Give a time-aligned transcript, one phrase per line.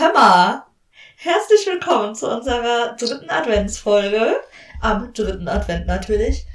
[0.00, 0.66] Hammer!
[1.16, 4.40] Herzlich willkommen zu unserer dritten Adventsfolge.
[4.80, 6.46] Am dritten Advent natürlich.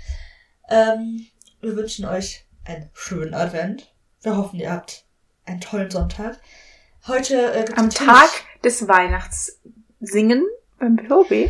[0.68, 1.28] Ähm,
[1.61, 3.93] wir wünschen euch einen schönen Advent.
[4.23, 5.06] Wir hoffen, ihr habt
[5.46, 6.39] einen tollen Sonntag.
[7.07, 8.29] Heute äh, Am Tag
[8.64, 10.43] des Weihnachtssingen
[10.79, 11.50] beim BOB im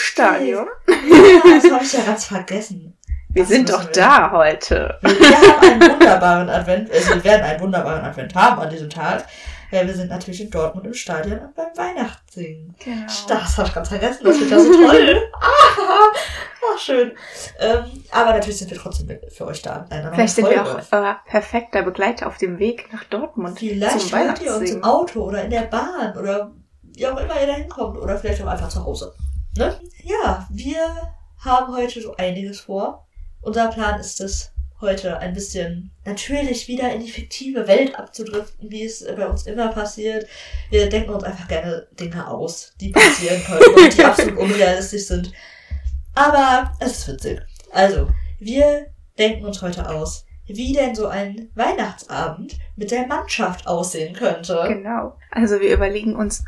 [0.00, 0.66] Stadion.
[0.88, 2.98] Ja, das habe ich ja ganz vergessen.
[3.28, 4.98] Wir Das sind doch wir- da heute.
[5.02, 8.90] Wir, wir haben einen wunderbaren Advent, also wir werden einen wunderbaren Advent haben an diesem
[8.90, 9.24] Tag.
[9.70, 12.74] Ja, wir sind natürlich in Dortmund im Stadion und beim Weihnachtssingen.
[12.82, 13.06] Genau.
[13.28, 15.22] Das habe ich ganz vergessen, das wird ja so toll.
[15.32, 16.12] ah,
[16.72, 17.12] ach, schön.
[17.58, 19.86] Ähm, aber natürlich sind wir trotzdem für euch da.
[19.88, 24.42] Vielleicht sind wir auch euer perfekter Begleiter auf dem Weg nach Dortmund Vielleicht zum hört
[24.42, 24.82] ihr uns im.
[24.82, 28.48] Auto oder in der Bahn oder wie auch immer ihr da hinkommt oder vielleicht auch
[28.48, 29.14] einfach zu Hause.
[29.56, 29.80] Ne?
[30.02, 31.12] Ja, wir
[31.44, 33.06] haben heute so einiges vor.
[33.40, 38.84] Unser Plan ist es, heute ein bisschen natürlich wieder in die fiktive Welt abzudriften, wie
[38.84, 40.26] es bei uns immer passiert.
[40.70, 45.32] Wir denken uns einfach gerne Dinge aus, die passieren können und die absolut unrealistisch sind.
[46.14, 47.40] Aber es ist witzig.
[47.72, 48.86] Also, wir
[49.18, 54.64] denken uns heute aus, wie denn so ein Weihnachtsabend mit der Mannschaft aussehen könnte.
[54.66, 55.16] Genau.
[55.30, 56.44] Also wir überlegen uns,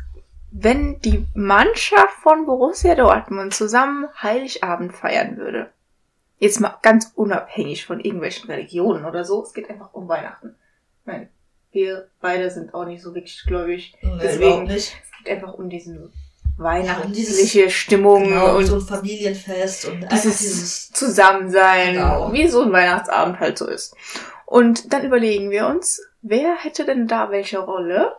[0.51, 5.71] wenn die Mannschaft von Borussia Dortmund zusammen Heiligabend feiern würde.
[6.43, 9.41] Jetzt mal ganz unabhängig von irgendwelchen Religionen oder so.
[9.43, 10.55] Es geht einfach um Weihnachten.
[11.01, 11.29] Ich meine,
[11.71, 13.95] wir beide sind auch nicht so wirklich gläubig.
[14.01, 14.93] Nee, Deswegen- nicht.
[15.01, 16.11] Es geht einfach um diesen
[16.57, 20.91] weihnachtliche Stimmung Genau, und so ein Familienfest und dieses, dieses.
[20.91, 22.31] Zusammensein, Genau.
[22.33, 23.95] wie so ein Weihnachtsabend halt so ist.
[24.45, 28.11] Und dann überlegen wir uns, wer hätte denn da welche Rolle?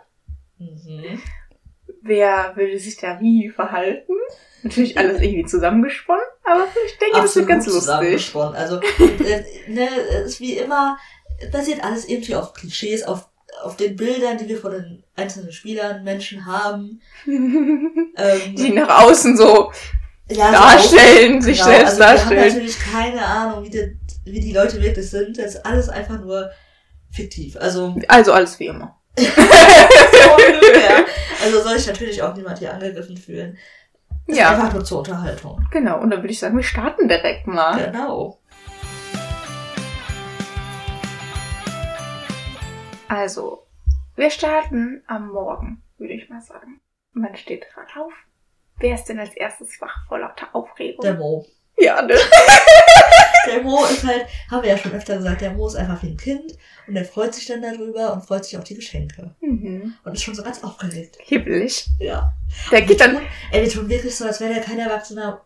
[0.58, 1.20] Mhm.
[2.00, 4.14] Wer würde sich da wie verhalten?
[4.64, 7.82] Natürlich alles irgendwie zusammengesponnen, aber ich denke, das wird Absolut ganz lustig.
[7.82, 8.54] zusammengesponnen.
[8.56, 10.98] Also, äh, ne, es ist wie immer,
[11.38, 13.28] es basiert alles irgendwie auf Klischees, auf,
[13.62, 17.00] auf den Bildern, die wir von den einzelnen Spielern, Menschen haben.
[18.16, 19.72] Ähm, Die nach außen so
[20.30, 22.46] ja, so darstellen, sich Genau, selbst also Wir haben darstellen.
[22.46, 25.36] natürlich keine Ahnung, wie die, wie die Leute wirklich sind.
[25.36, 26.48] Das ist alles einfach nur
[27.10, 27.56] fiktiv.
[27.56, 28.96] Also, Also alles wie immer.
[29.18, 31.04] so ungefähr.
[31.44, 33.58] also soll sich natürlich auch niemand hier angegriffen fühlen.
[34.26, 34.50] Ist Ja.
[34.50, 35.64] einfach nur zur Unterhaltung.
[35.70, 37.84] Genau, und dann würde ich sagen, wir starten direkt mal.
[37.84, 38.38] Genau.
[43.08, 43.66] Also,
[44.16, 46.80] wir starten am Morgen, würde ich mal sagen.
[47.12, 48.12] Man steht gerade auf.
[48.78, 51.02] Wer ist denn als erstes wach vor lauter Aufregung?
[51.02, 51.44] Der Mo.
[51.76, 52.14] ja, ne?
[53.46, 56.08] Der Mo ist halt, haben wir ja schon öfter gesagt, der Mo ist einfach wie
[56.08, 56.52] ein Kind
[56.86, 59.34] und er freut sich dann darüber und freut sich auf die Geschenke.
[59.40, 59.94] Mhm.
[60.04, 61.18] Und ist schon so ganz aufgeregt.
[61.20, 61.86] Hibbelig.
[61.98, 62.32] Ja.
[62.70, 65.40] Der geht dann, Ey, wir tun wirklich so, als wäre der kein Erwachsener.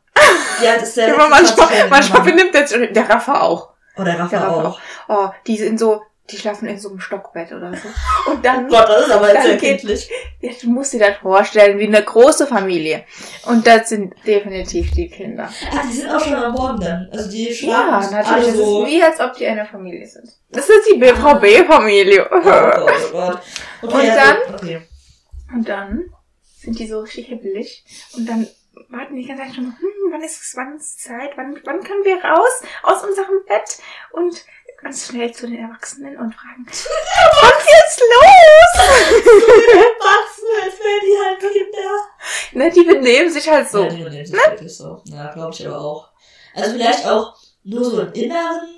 [0.63, 3.71] Ja, das ist der 26-jährige manchmal, manchmal benimmt er sich, der Raffa auch.
[3.97, 4.81] Oder Der Rafa Raffa auch.
[5.09, 7.89] Oh, die sind so, die schlafen in so einem Stockbett oder so.
[8.31, 10.11] Und dann, Oh Gott, das ist aber jetzt Dann sehr geht- kindlich.
[10.41, 13.05] Ja, du musst dir das vorstellen, wie eine große Familie.
[13.47, 15.49] Und das sind definitiv die Kinder.
[15.71, 17.09] Ah, die sind auch schon am Morgen dann.
[17.13, 18.29] Also die Ja, schlafen natürlich.
[18.29, 18.85] alle Das so.
[18.85, 20.29] ist wie, als ob die eine Familie sind.
[20.51, 22.29] Das ist die BVB-Familie.
[22.31, 23.41] Oh Gott, oh Gott.
[23.83, 24.55] Okay, Und also, dann?
[24.55, 24.83] Okay.
[25.55, 26.05] Und dann
[26.59, 27.85] sind die so richtig hibbelig.
[28.17, 28.47] Und dann
[28.91, 31.83] warten die ganze Zeit schon, hm, wann ist es, wann ist es Zeit, wann, wann
[31.83, 33.79] können wir raus aus unserem Bett?
[34.13, 34.45] Und
[34.81, 38.87] ganz schnell zu den Erwachsenen und fragen, wann geht's los?
[39.69, 41.95] Erwachsene, als wären die halt Kinder.
[42.53, 43.85] ne, die benehmen sich halt so.
[43.85, 45.03] Ja, die übernehmen sich wirklich so.
[45.07, 46.09] Ja, glaube ich aber auch.
[46.55, 48.69] Also vielleicht auch nur so im Inneren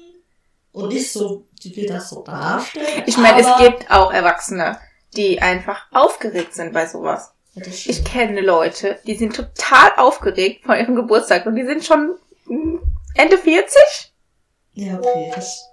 [0.72, 3.05] und nicht so, wie wir das so darstellen.
[3.06, 4.78] Ich meine, es gibt auch Erwachsene,
[5.17, 7.32] die einfach aufgeregt sind bei sowas.
[7.55, 12.17] Ich kenne Leute, die sind total aufgeregt vor ihrem Geburtstag und die sind schon
[13.15, 14.12] Ende 40?
[14.75, 15.32] Ja, okay.
[15.35, 15.69] Das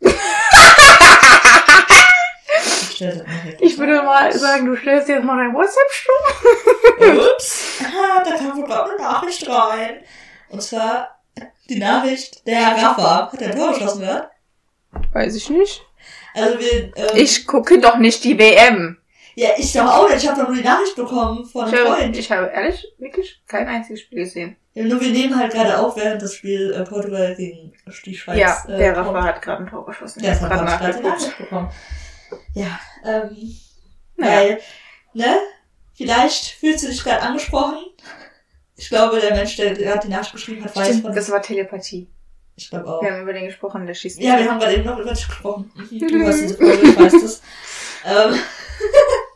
[3.60, 6.14] ich würde mal sagen, du stellst jetzt mal dein WhatsApp stumm.
[7.18, 7.80] Ups.
[7.84, 10.02] Ah, da kam wohl gerade eine Nachricht rein.
[10.48, 11.20] Und zwar
[11.68, 14.30] die Nachricht, der Herr Raffa hat ein Tor geschossen, gehört.
[15.12, 15.82] Weiß ich nicht.
[16.34, 18.98] Also wir, ähm, Ich gucke doch nicht die WM.
[19.40, 20.22] Ja, ich doch auch nicht.
[20.22, 22.16] Ich habe doch nur die Nachricht bekommen von Ich einem habe, Freund.
[22.16, 24.56] ich habe ehrlich wirklich kein einziges Spiel gesehen.
[24.74, 27.72] Ja, nur wir nehmen halt gerade auf, während das Spiel äh, Portugal gegen
[28.04, 28.38] die Schweiz.
[28.38, 28.96] ja, äh, der.
[28.96, 30.22] Rafa hat gerade ein Tor geschossen.
[30.24, 31.04] Ja, Ich das hat gerade ich nachgeguckt.
[31.20, 31.70] Nachricht bekommen.
[32.54, 33.56] Ja, ähm,
[34.16, 34.36] Naja.
[34.50, 34.60] weil,
[35.14, 35.36] ne?
[35.94, 37.78] Vielleicht fühlst du dich gerade angesprochen.
[38.76, 41.14] Ich glaube, der Mensch, der gerade die Nachricht geschrieben hat, weiß Stimmt, von.
[41.14, 42.08] das war Telepathie.
[42.56, 43.02] Ich glaube auch.
[43.02, 45.26] Wir haben über den gesprochen, der schießt Ja, wir haben gerade eben noch über dich
[45.26, 45.70] gesprochen.
[45.90, 47.42] Du hast diese Folge, ich weiß das.
[48.06, 48.34] Ähm,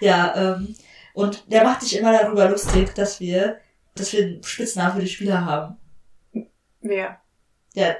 [0.00, 0.74] ja, ähm,
[1.14, 3.58] und der macht sich immer darüber lustig, dass wir,
[3.94, 5.76] dass wir einen Spitznamen für die Spieler haben.
[6.80, 7.20] Wer?
[7.74, 7.96] Der,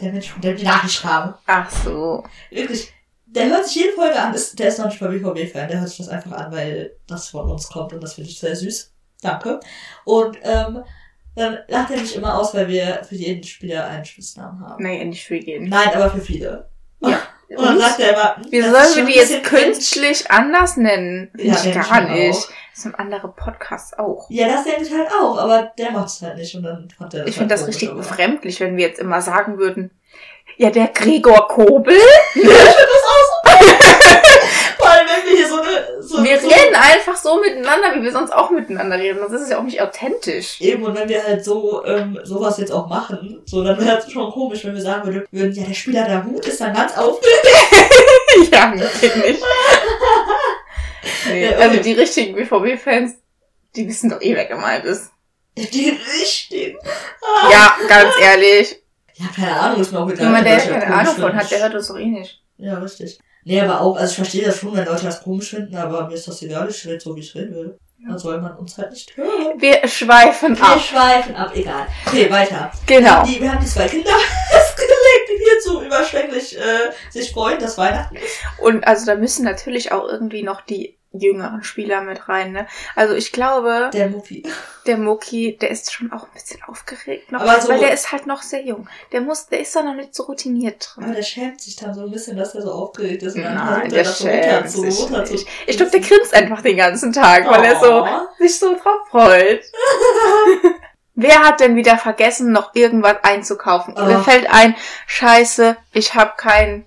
[0.00, 1.34] der Mensch, von dem die Nachricht haben.
[1.46, 2.24] Ach so.
[2.50, 2.92] Wirklich,
[3.26, 5.88] der hört sich jede Folge an, ist, der ist noch nicht mal BVB-Fan, der hört
[5.88, 8.92] sich das einfach an, weil das von uns kommt und das finde ich sehr süß.
[9.20, 9.60] Danke.
[10.04, 10.82] Und ähm,
[11.34, 14.82] dann lacht er mich immer aus, weil wir für jeden Spieler einen Spitznamen haben.
[14.82, 15.68] Nee, nicht für jeden.
[15.68, 16.68] Nein, aber für viele.
[17.00, 17.20] Ja.
[17.56, 21.30] Und dann sagt er immer, Wie das sollen wir die jetzt künstlich anders nennen?
[21.36, 22.36] Ja, ich gar ich nicht.
[22.36, 22.48] auch.
[22.74, 24.26] Das sind andere Podcasts auch.
[24.30, 27.12] Ja, das denke ich halt auch, aber der macht es halt nicht und dann fand
[27.12, 29.90] er das Ich finde halt das richtig befremdlich, wenn wir jetzt immer sagen würden,
[30.56, 31.94] ja, der Gregor Kobel.
[34.78, 36.02] Vor allem, wenn wir hier so eine...
[36.02, 39.20] So, Wir so reden einfach so miteinander, wie wir sonst auch miteinander reden.
[39.20, 40.60] Das ist ja auch nicht authentisch.
[40.60, 44.10] Eben, und wenn wir halt so ähm, sowas jetzt auch machen, so, dann wäre es
[44.10, 46.96] schon komisch, wenn wir sagen würden, würden, ja, der Spieler da Hut ist dann ganz
[46.96, 47.46] aufgeregt.
[48.52, 49.42] ja, geht nicht.
[51.26, 51.82] Nee, Ja, also okay.
[51.82, 53.14] die richtigen BVB-Fans,
[53.76, 55.10] die wissen doch eh, wer gemeint ist.
[55.56, 56.78] Die richtigen.
[57.50, 58.82] Ja, ganz ehrlich.
[59.14, 60.26] Ja, keine Ahnung, ist mir auch egal.
[60.26, 62.42] Jemand, der Leute keine Ahnung von hat, der hört uns doch eh nicht.
[62.56, 63.18] Ja, richtig.
[63.44, 66.14] Nee, aber auch, also ich verstehe das schon, wenn Leute das komisch finden, aber mir
[66.14, 67.78] ist das egal, ich rede so, wie ich reden will.
[68.06, 69.60] Dann soll man uns halt nicht hören.
[69.60, 70.80] Wir schweifen Wir ab.
[70.80, 71.86] schweifen ab, egal.
[72.06, 72.72] Okay, weiter.
[72.86, 73.24] Genau.
[73.24, 74.10] Die, wir haben die zwei Kinder
[74.50, 78.40] festgelegt, die hier so überschwänglich äh, sich freuen, dass Weihnachten ist.
[78.58, 82.66] Und also da müssen natürlich auch irgendwie noch die jüngeren Spieler mit rein, ne?
[82.96, 84.42] Also ich glaube, Der Mucki.
[84.86, 88.12] der Mucki, der ist schon auch ein bisschen aufgeregt noch, Aber so- weil der ist
[88.12, 88.88] halt noch sehr jung.
[89.12, 91.14] Der muss, der ist da noch nicht so routiniert Aber drin.
[91.16, 93.36] der schämt sich dann so ein bisschen, dass er so aufgeregt ist.
[93.36, 95.20] Nein, er der so schämt zu, sich zu.
[95.20, 95.46] nicht.
[95.66, 98.06] Ich glaube, der grinst einfach den ganzen Tag, weil er so Oh.
[98.38, 99.62] sich so drauf freut.
[101.14, 103.94] Wer hat denn wieder vergessen, noch irgendwas einzukaufen?
[103.98, 104.04] Oh.
[104.06, 104.74] Mir fällt ein,
[105.06, 106.86] scheiße, ich habe kein,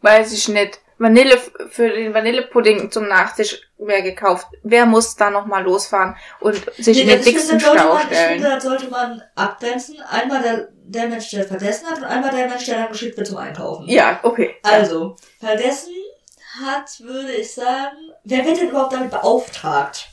[0.00, 1.38] weiß ich nicht, Vanille
[1.70, 4.46] für den Vanillepudding zum Nachtisch mehr gekauft.
[4.62, 7.96] Wer muss da noch mal losfahren und sich Nee, in den ich dicksten Stau man,
[8.02, 8.32] ich stellen?
[8.34, 9.96] finde, das sollte man abgrenzen.
[10.02, 13.26] Einmal der, der Mensch, der vergessen hat und einmal der Mensch, der dann geschickt wird
[13.26, 13.88] zum Einkaufen.
[13.88, 14.56] Ja, okay.
[14.62, 15.94] Also, vergessen
[16.62, 20.06] hat, würde ich sagen, wer wird denn überhaupt damit beauftragt?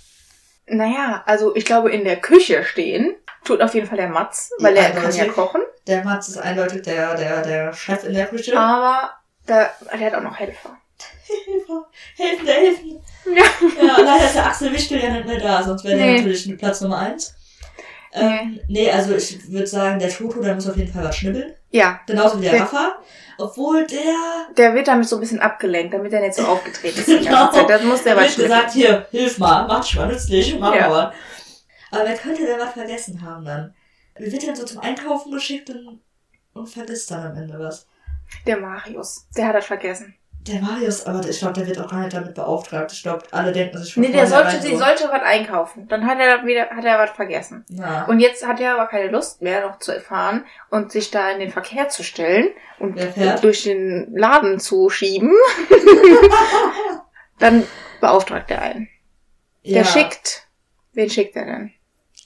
[0.68, 3.14] Naja, also ich glaube, in der Küche stehen
[3.44, 5.62] tut auf jeden Fall der Matz, weil er kann ja kochen.
[5.86, 8.58] Der Mats ist eindeutig der, der, der Chef in der Küche.
[8.58, 9.12] Aber
[9.48, 10.78] da, der hat auch noch Helfer.
[11.26, 11.86] Hilfe,
[12.16, 13.00] helfen, der helfen.
[13.36, 13.44] Ja.
[13.86, 16.18] Ja, leider ist der Axel Wichtel ja nicht mehr da, sonst wäre der Nee.
[16.18, 17.36] natürlich Platz Nummer eins.
[18.14, 21.54] Ähm, nee, also ich würde sagen, der Toto, der muss auf jeden Fall was schnibbeln.
[21.70, 22.62] Ja, Genauso wie der.
[22.62, 22.96] Rafa.
[23.38, 27.06] Obwohl der der wird damit so ein bisschen abgelenkt, damit er nicht so aufgetreten ist
[27.26, 27.52] Genau.
[27.68, 30.88] Das muss der was wird gesagt, hier, hilf mal, mach dich mal nützlich, mach Ja.
[30.90, 31.14] mal.
[31.92, 33.76] Aber wer könnte denn was vergessen haben dann?
[34.18, 36.02] Wie wird denn so zum Einkaufen geschickt und,
[36.54, 37.86] und vergisst dann am Ende was?
[38.46, 40.16] Der Marius, der hat das vergessen.
[40.48, 42.92] Der Marius, aber ich glaube, der wird auch gar nicht damit beauftragt.
[42.94, 45.88] Ich glaube, alle denken sich von Nee, der sollte, sie so, sollte was einkaufen.
[45.90, 47.66] Dann hat er wieder, hat er was vergessen.
[47.68, 51.30] Na, Und jetzt hat er aber keine Lust mehr, noch zu erfahren und sich da
[51.32, 52.98] in den Verkehr zu stellen und
[53.42, 55.34] durch den Laden zu schieben.
[57.40, 57.64] Dann
[58.00, 58.90] beauftragt er einen.
[59.66, 59.84] Der ja.
[59.84, 60.48] schickt.
[60.94, 61.74] Wen schickt er denn?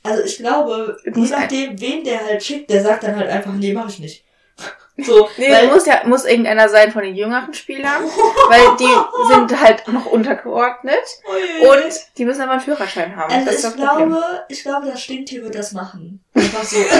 [0.03, 3.73] Also ich glaube, je nachdem, wen der halt schickt, der sagt dann halt einfach, nee,
[3.73, 4.25] mach ich nicht.
[5.03, 8.03] So, Nee, weil, muss ja, muss irgendeiner sein von den jüngeren Spielern,
[8.49, 10.99] weil die sind halt noch untergeordnet
[11.29, 11.67] Ui.
[11.67, 13.31] und die müssen aber einen Führerschein haben.
[13.33, 14.09] also ich Problem.
[14.09, 16.23] glaube, ich glaube, das Stinktier wird das machen.
[16.33, 16.77] Einfach so.
[16.77, 16.85] Ja.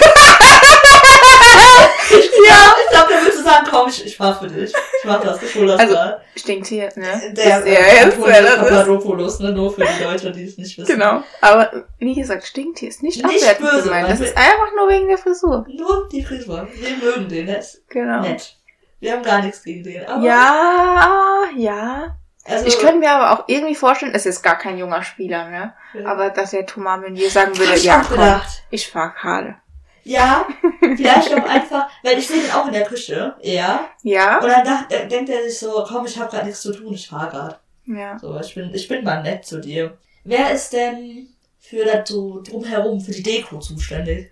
[2.12, 4.74] Ich glaube, der würde so sagen, komm, ich, ich fahr für dich.
[5.04, 6.22] Ich mach das, ich hol das Also, mal.
[6.36, 7.34] Stinkt hier, ne?
[7.36, 8.60] Der Ist der jetzt, Antonio wer das ist?
[8.70, 10.94] Papadopoulos, ne, nur für die Leute, die es nicht wissen.
[10.94, 11.24] Genau.
[11.42, 14.10] Aber wie gesagt, Stinktier ist nicht, Nicht abwertend böse, gemeint.
[14.10, 15.66] Das ist einfach nur wegen der Frisur.
[15.70, 16.68] Nur die Frisur.
[16.74, 18.22] Wir mögen den, ist Genau.
[18.22, 18.56] nett.
[19.00, 20.06] Wir haben gar nichts gegen den.
[20.08, 22.16] Aber Ja, ja.
[22.46, 25.74] also, Ich könnte mir aber auch irgendwie vorstellen, es ist gar kein junger Spieler, ne?
[25.96, 26.06] Ja.
[26.06, 28.62] Aber dass der Thomas Meunier sagen würde, ich ja, komm, gedacht.
[28.70, 29.56] ich fahr gerade.
[30.04, 30.48] Ja,
[30.80, 33.82] vielleicht auch einfach, weil ich sehe den auch in der Küche, eher.
[34.04, 34.40] Ja?
[34.40, 37.08] Und dann dacht, denkt er sich so, komm, ich habe gerade nichts zu tun, ich
[37.08, 37.60] fahr grad.
[37.86, 38.18] Ja.
[38.20, 39.98] So, ich bin, ich bin mal nett zu dir.
[40.24, 41.28] Wer ist denn
[41.60, 44.32] für das so drumherum, für die Deko zuständig?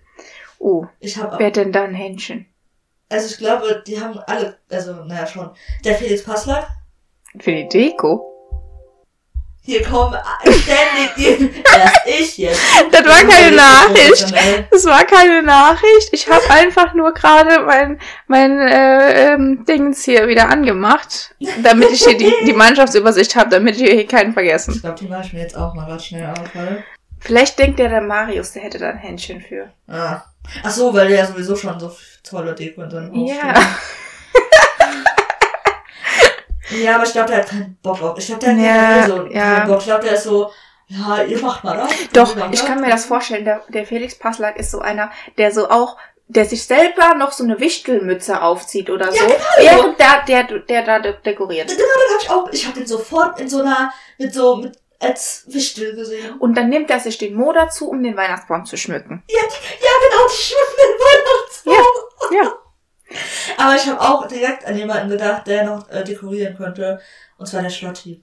[0.58, 2.46] Oh, Ich habe, wer denn da ein Händchen?
[3.08, 5.50] also ich glaube, die haben alle, also naja schon,
[5.84, 6.68] der Felix Passlack.
[7.38, 8.29] Für die Deko?
[9.62, 12.60] Hier kommen ständig die, erst ich jetzt.
[12.90, 14.32] Das war keine Nachricht.
[14.70, 16.08] Das war keine Nachricht.
[16.12, 22.02] Ich habe einfach nur gerade mein, mein äh, ähm, Dings hier wieder angemacht, damit ich
[22.04, 24.80] hier die, die Mannschaftsübersicht habe, damit ich hier keinen Ich vergessen.
[24.80, 26.82] glaube, die mache ich mir jetzt auch mal ganz schnell auf, weil.
[27.22, 29.68] Vielleicht denkt der, der Marius, der hätte da ein Händchen für.
[29.86, 30.22] Ah.
[30.64, 33.50] Ach so, weil der ja sowieso schon so tolle Deko in seinem Haus Ja.
[33.54, 33.66] steht.
[36.70, 38.18] Ja, aber ich glaube, der hat keinen Bock auf.
[38.18, 39.40] Ich glaube, der hat Ja, so ja.
[39.40, 39.78] keinen Bock.
[39.78, 40.50] Ich glaube, der ist so,
[40.88, 41.90] ja, ihr macht mal das.
[42.12, 42.66] Doch, ich das.
[42.66, 43.44] kann mir das vorstellen.
[43.44, 45.96] Der, der Felix Passlack ist so einer, der so auch
[46.30, 49.96] der sich selber noch so eine Wichtelmütze aufzieht oder so, Ja, genau.
[49.98, 51.68] während der, der, der da de dekoriert.
[51.68, 52.52] Genau, das hab ich auch.
[52.52, 56.38] Ich hab den sofort in so einer, mit so, mit, als Wichtel gesehen.
[56.38, 59.24] Und dann nimmt er sich den Mo dazu, um den Weihnachtsbaum zu schmücken.
[59.28, 59.48] Ja, ja
[60.08, 62.36] genau, die schwimmenden Weihnachtsbaum.
[62.36, 62.52] Ja.
[63.56, 67.00] Aber ich habe auch direkt an jemanden gedacht, der noch äh, dekorieren könnte.
[67.38, 68.22] Und zwar der Schlotti.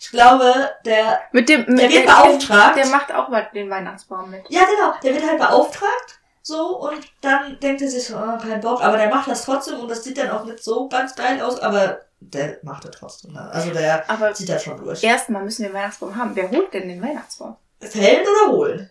[0.00, 2.76] Ich glaube, der, Mit dem, der mit wird der, beauftragt.
[2.76, 4.44] der macht auch mal den Weihnachtsbaum mit.
[4.48, 6.20] ja, genau, der wird halt beauftragt.
[6.40, 8.82] So, und dann denkt er sich so, oh, kein Bock.
[8.82, 11.58] Aber der macht das trotzdem und das sieht dann auch nicht so ganz geil aus.
[11.60, 13.32] Aber der macht das trotzdem.
[13.32, 13.50] Ne?
[13.52, 15.02] Also der Aber zieht das schon durch.
[15.02, 16.34] erstmal müssen wir den Weihnachtsbaum haben.
[16.34, 17.56] Wer holt denn den Weihnachtsbaum?
[17.80, 18.90] Fällen oder holen?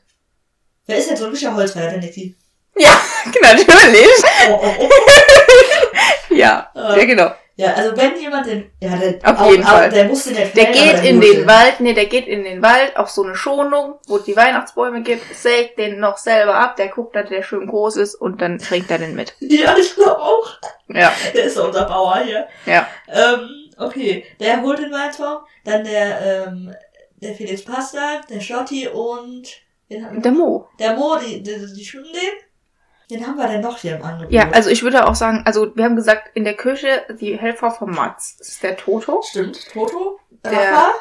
[0.86, 2.36] Wer ist denn so ein richtiger Holzfäller, der Niki?
[2.80, 3.02] Ja,
[3.42, 4.24] natürlich.
[4.50, 4.90] Oh, oh, oh.
[6.36, 7.32] Ja, Äh, ja genau.
[7.60, 9.90] Ja, also wenn jemand den, ja, der, Auf jeden Fall.
[9.90, 12.44] der muss den nicht Der fällen, aber geht in den Wald, nee, der geht in
[12.44, 16.54] den Wald auf so eine Schonung, wo es die Weihnachtsbäume gibt, sägt den noch selber
[16.54, 19.34] ab, der guckt, dass der schön groß ist und dann bringt er den mit.
[19.40, 20.48] Ja, ich glaube auch.
[20.90, 22.48] Ja, Der ist unser Bauer hier.
[22.68, 22.88] ja.
[23.12, 26.76] Ähm, okay, der holt den Weihnachtsbaum, dann der, ähm,
[27.16, 29.48] der Felix Pasta, der Schlotti und
[29.88, 30.08] wir?
[30.12, 30.68] Der Mo.
[30.78, 32.47] der Mo, die, die, die schwimmen den.
[33.10, 34.32] Den haben wir denn noch hier im Angebot.
[34.34, 37.72] Ja, also ich würde auch sagen, also wir haben gesagt, in der Küche die Helfer
[37.72, 38.36] von Mats.
[38.38, 39.22] Das ist der Toto.
[39.30, 40.92] Stimmt, Toto, Der- Rafa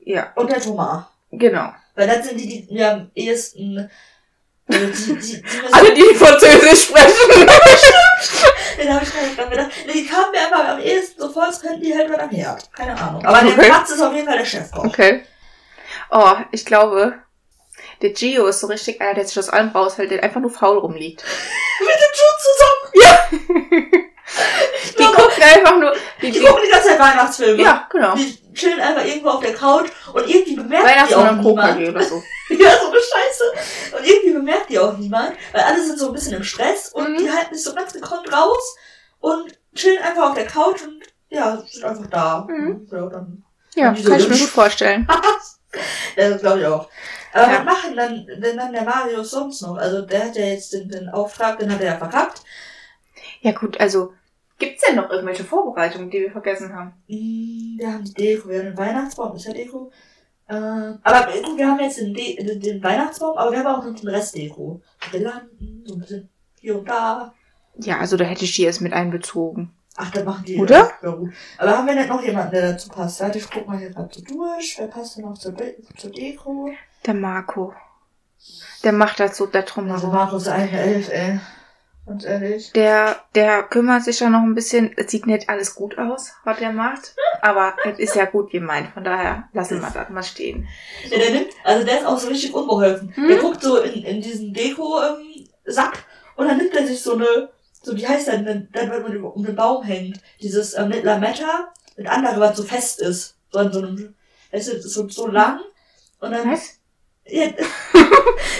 [0.00, 1.04] Ja, und der Thomas.
[1.32, 1.72] genau.
[1.96, 3.90] Weil das sind die, die mir am ehesten,
[4.68, 7.46] also die, die, die Alle, die Französisch sprechen.
[8.78, 9.70] Den habe ich gar nicht dran gedacht.
[9.92, 12.70] Die kamen mir einfach am ehesten so vor, als könnten die halt was am Herd.
[12.72, 13.24] Keine Ahnung.
[13.24, 13.54] Aber Okay.
[13.56, 14.84] der Platz ist auf jeden Fall der Chefkoch.
[14.84, 15.24] Okay.
[16.10, 17.14] Oh, ich glaube,
[18.02, 20.78] der Gio ist so richtig einer, der sich aus allem raushält, der einfach nur faul
[20.78, 21.22] rumliegt.
[21.80, 24.02] Mit dem Schuh zusammen.
[24.88, 27.62] Die glaube, gucken einfach nur, die, Die gucken die ganze Zeit Weihnachtsfilme.
[27.62, 28.14] ja, genau.
[28.16, 31.88] Die chillen einfach irgendwo auf der Couch und irgendwie bemerkt die auch niemand.
[31.88, 32.22] oder so.
[32.48, 33.96] Ja, so eine Scheiße.
[33.98, 37.12] Und irgendwie bemerkt die auch niemand, weil alle sind so ein bisschen im Stress und
[37.14, 37.18] Mhm.
[37.18, 38.76] die halten sich so ganz gekonnt raus
[39.20, 42.46] und chillen einfach auf der Couch und ja, sind einfach da.
[42.48, 42.86] Mhm.
[42.90, 45.08] Ja, dann Ja, so kann ich mir gut vorstellen.
[46.16, 46.88] ja, das glaube ich auch.
[47.36, 47.58] Aber Ja.
[47.58, 49.76] was machen dann, denn dann der Marius sonst noch?
[49.76, 52.42] Also der hat ja jetzt den, den Auftrag, den hat er ja verkackt.
[53.40, 54.12] Ja gut, also
[54.58, 56.94] gibt's denn noch irgendwelche Vorbereitungen, die wir vergessen haben?
[57.08, 59.90] Mm, Wir haben die Deko, wir haben den Weihnachtsbaum, ist ja Deko.
[60.48, 63.84] Ähm, aber gut, wir haben jetzt den, De den, den Weihnachtsbaum, aber wir haben auch
[63.84, 64.80] noch den Rest Deko.
[65.10, 66.28] Girlanden, so ein bisschen
[66.60, 67.34] hier und da.
[67.78, 69.72] Ja, also da hätte ich die erst mit einbezogen.
[69.98, 70.58] Ach, das machen die.
[70.58, 70.90] Oder?
[71.02, 71.32] Ja, gut.
[71.58, 73.20] Aber haben wir nicht noch jemanden, der dazu passt?
[73.20, 74.76] Warte, ich guck mal hier gerade so durch.
[74.78, 75.54] Wer passt denn noch zur,
[75.96, 76.70] zur Deko?
[77.06, 77.72] Der Marco.
[78.84, 80.12] Der macht das so da Also drumherum.
[80.12, 81.40] Markus eine Elf, ey.
[82.06, 82.72] Ganz ehrlich.
[82.72, 84.92] Der, der kümmert sich ja noch ein bisschen.
[84.96, 87.16] Es sieht nicht alles gut aus, was der macht.
[87.42, 88.92] Aber es ist ja gut gemeint.
[88.94, 90.68] Von daher lassen wir das mal stehen.
[91.10, 93.12] Ja, der nimmt, also der ist auch so richtig unbeholfen.
[93.14, 93.28] Hm?
[93.28, 96.04] Der guckt so in, in diesen Deko-Sack
[96.36, 97.50] und dann nimmt er sich so eine,
[97.82, 101.72] so wie heißt das denn, dann, wenn man um den Baum hängt, dieses ähm, Lametta,
[101.96, 103.34] mit andere, was so fest ist.
[103.50, 104.14] So an so einem,
[104.52, 105.60] das ist so, so lang.
[106.20, 106.75] Und dann, Was?
[107.28, 107.46] Ja,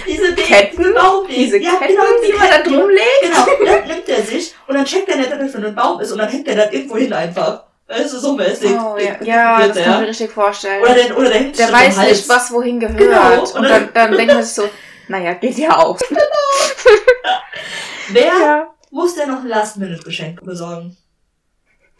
[0.06, 0.76] diese Deko, Ketten?
[0.78, 2.74] diese Baum, Diese ja, Ketten, genau, die kann er Ketten.
[2.74, 3.04] drumlegen?
[3.22, 6.00] Genau, dann nimmt er sich und dann checkt er nicht, dass das für ein Baum
[6.00, 7.64] ist und dann hängt er das irgendwo hin einfach.
[7.88, 8.72] Weißt du, so mäßig.
[8.72, 9.84] Oh, ja, ja das der.
[9.84, 10.82] kann ich mir richtig vorstellen.
[10.82, 12.10] Oder der, oder der hängt der weiß Hals.
[12.10, 12.98] nicht, was wohin gehört.
[12.98, 14.68] Genau, Und und dann, dann- dann denkt man sich so,
[15.08, 15.96] naja, geht ja auch.
[18.08, 18.74] Wer Ja.
[18.90, 20.96] muss denn noch ein Last-Minute-Geschenk besorgen?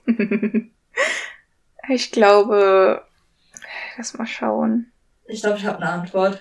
[1.88, 3.04] Ich glaube,
[3.96, 4.90] lass mal schauen.
[5.28, 6.40] Ich glaube, ich habe eine Antwort.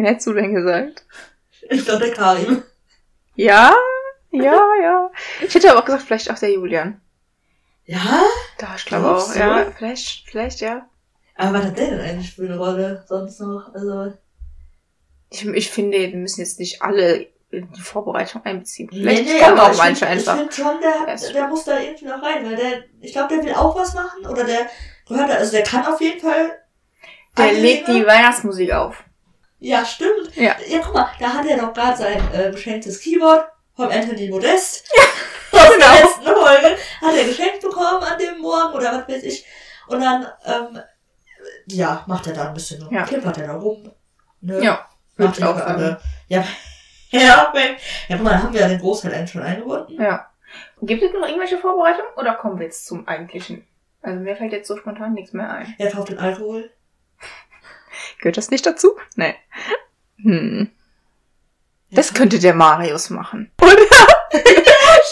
[0.00, 1.04] Wen hättest du denn gesagt?
[1.68, 2.62] Ich glaube, der Karim.
[3.34, 3.74] Ja,
[4.30, 5.10] ja, ja.
[5.42, 7.02] Ich hätte aber auch gesagt, vielleicht auch der Julian.
[7.84, 8.22] Ja?
[8.58, 9.30] Doch, ich glaube auch.
[9.30, 9.38] du?
[9.38, 10.88] Ja, vielleicht, vielleicht, ja.
[11.36, 13.74] Aber was hat der denn eigentlich für eine Rolle sonst noch?
[13.74, 14.14] Also,
[15.28, 18.88] Ich, ich finde, wir müssen jetzt nicht alle in die Vorbereitung einbeziehen.
[18.90, 20.34] nee, Vielleicht nee, kommen aber auch ich manche einfach.
[20.34, 23.44] Ich finde schon, der, der muss da irgendwie noch rein, weil der, ich glaube, der
[23.44, 24.66] will auch was machen oder der
[25.06, 26.52] gehört also der kann auf jeden Fall.
[27.36, 28.06] Der legt die.
[28.06, 29.04] Weihnachtsmusik auf.
[29.60, 30.34] Ja, stimmt.
[30.36, 30.56] Ja.
[30.66, 34.90] Ja, guck mal, da hat er doch gerade sein äh, geschenktes Keyboard vom Anthony Modest.
[35.52, 35.86] Ja, aus genau.
[35.92, 36.76] der letzten Folge.
[37.00, 39.44] Hat er geschenkt bekommen an dem Morgen oder was weiß ich.
[39.88, 40.78] Und dann, ähm,
[41.66, 43.02] ja, macht er da ein bisschen, Ja.
[43.02, 43.90] klimpert er da rum.
[44.40, 44.62] Ne?
[44.62, 45.72] Ja, Macht ich auch sagen.
[45.72, 46.00] alle.
[46.28, 46.44] Ja,
[47.10, 47.52] ja, ja,
[48.08, 50.00] guck mal, da haben wir ja den Großteil schon eingebunden.
[50.00, 50.30] Ja.
[50.82, 53.66] Gibt es noch irgendwelche Vorbereitungen oder kommen wir jetzt zum eigentlichen?
[54.02, 55.74] Also mir fällt jetzt so spontan nichts mehr ein.
[55.78, 56.70] Er kauft den Alkohol.
[58.18, 58.96] Gehört das nicht dazu?
[59.16, 59.34] Nee.
[60.22, 60.70] Hm.
[61.90, 62.14] Das Ja.
[62.14, 63.50] könnte der Marius machen.
[63.62, 63.74] Oder?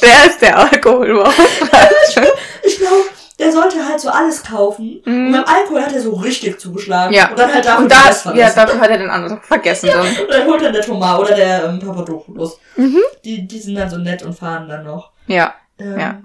[0.02, 2.32] der ist der Alkoholbeauftragte.
[2.62, 3.04] Ich glaube,
[3.38, 5.00] der sollte halt so alles kaufen.
[5.04, 5.32] Und Mhm.
[5.32, 7.14] beim Alkohol hat er so richtig zugeschlagen.
[7.14, 7.30] Ja.
[7.30, 9.88] Und dann halt dafür Und den da, Rest ja, dafür hat er den anderen vergessen
[9.92, 10.06] dann.
[10.06, 12.58] Und dann holt dann der Thomas oder der ähm, Papadopoulos.
[12.76, 12.98] Mhm.
[13.24, 15.12] Die, die sind dann so nett und fahren dann noch.
[15.26, 15.54] Ja.
[15.78, 16.20] Ähm, Ja.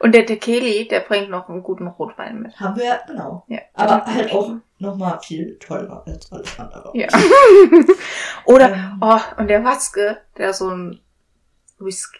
[0.00, 2.58] Und der, Kelly, der bringt noch einen guten Rotwein mit.
[2.58, 3.44] Haben wir, genau.
[3.48, 3.58] Ja.
[3.74, 6.90] Aber halt auch nochmal viel teurer als alles andere.
[6.94, 7.06] Ja.
[8.44, 11.00] Oder, Ähm, oh, und der Watzke, der so ein
[11.78, 12.18] Whisky.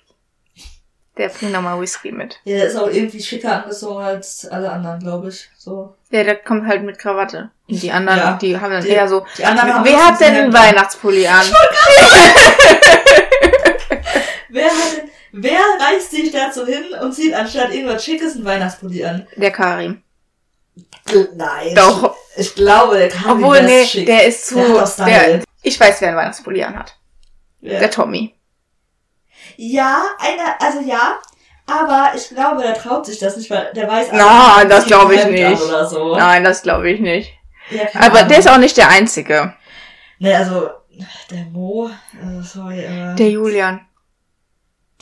[1.17, 2.39] Der bringt nochmal Whisky mit.
[2.45, 5.51] Ja, der ist auch irgendwie schicker angezogen als alle anderen, glaube ich.
[5.57, 5.97] So.
[6.11, 7.51] Ja, der kommt halt mit Krawatte.
[7.69, 8.39] Und die anderen, Ja.
[8.41, 9.27] die haben dann Die- eher so.
[9.37, 10.53] Die anderen haben Wer hat denn einen.
[10.53, 11.45] Weihnachtspulli an?
[14.51, 19.05] Wer hat denn, wer reißt sich dazu hin und zieht anstatt irgendwas Schickes einen Weihnachtspulli
[19.05, 19.27] an?
[19.37, 20.03] Der Karim.
[21.35, 21.75] Nein.
[21.75, 22.15] Doch.
[22.37, 24.07] Ich glaube, der kann Obwohl, nee, schick.
[24.07, 24.57] der ist zu.
[24.99, 25.07] Der.
[25.07, 26.97] Der, ich weiß, wer einen Weihnachtspulli anhat.
[27.61, 27.81] Ja.
[27.81, 28.35] Der Tommy.
[29.57, 31.19] Ja, einer, also ja,
[31.67, 35.25] aber ich glaube, der traut sich das nicht, weil der weiß, Nein, das glaube ich
[35.25, 35.61] ein nicht.
[35.63, 36.17] Oder so.
[36.17, 37.33] Nein, das glaube ich nicht.
[37.71, 38.29] Ja, Aber Ahnung.
[38.29, 39.55] der ist auch nicht der Einzige.
[40.21, 40.71] Ne, also,
[41.31, 43.87] der Mo, äh, sorry, äh, Der Julian.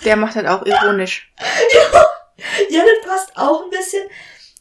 [0.04, 1.32] Der macht halt auch ironisch.
[2.70, 4.02] ja, das passt auch ein bisschen,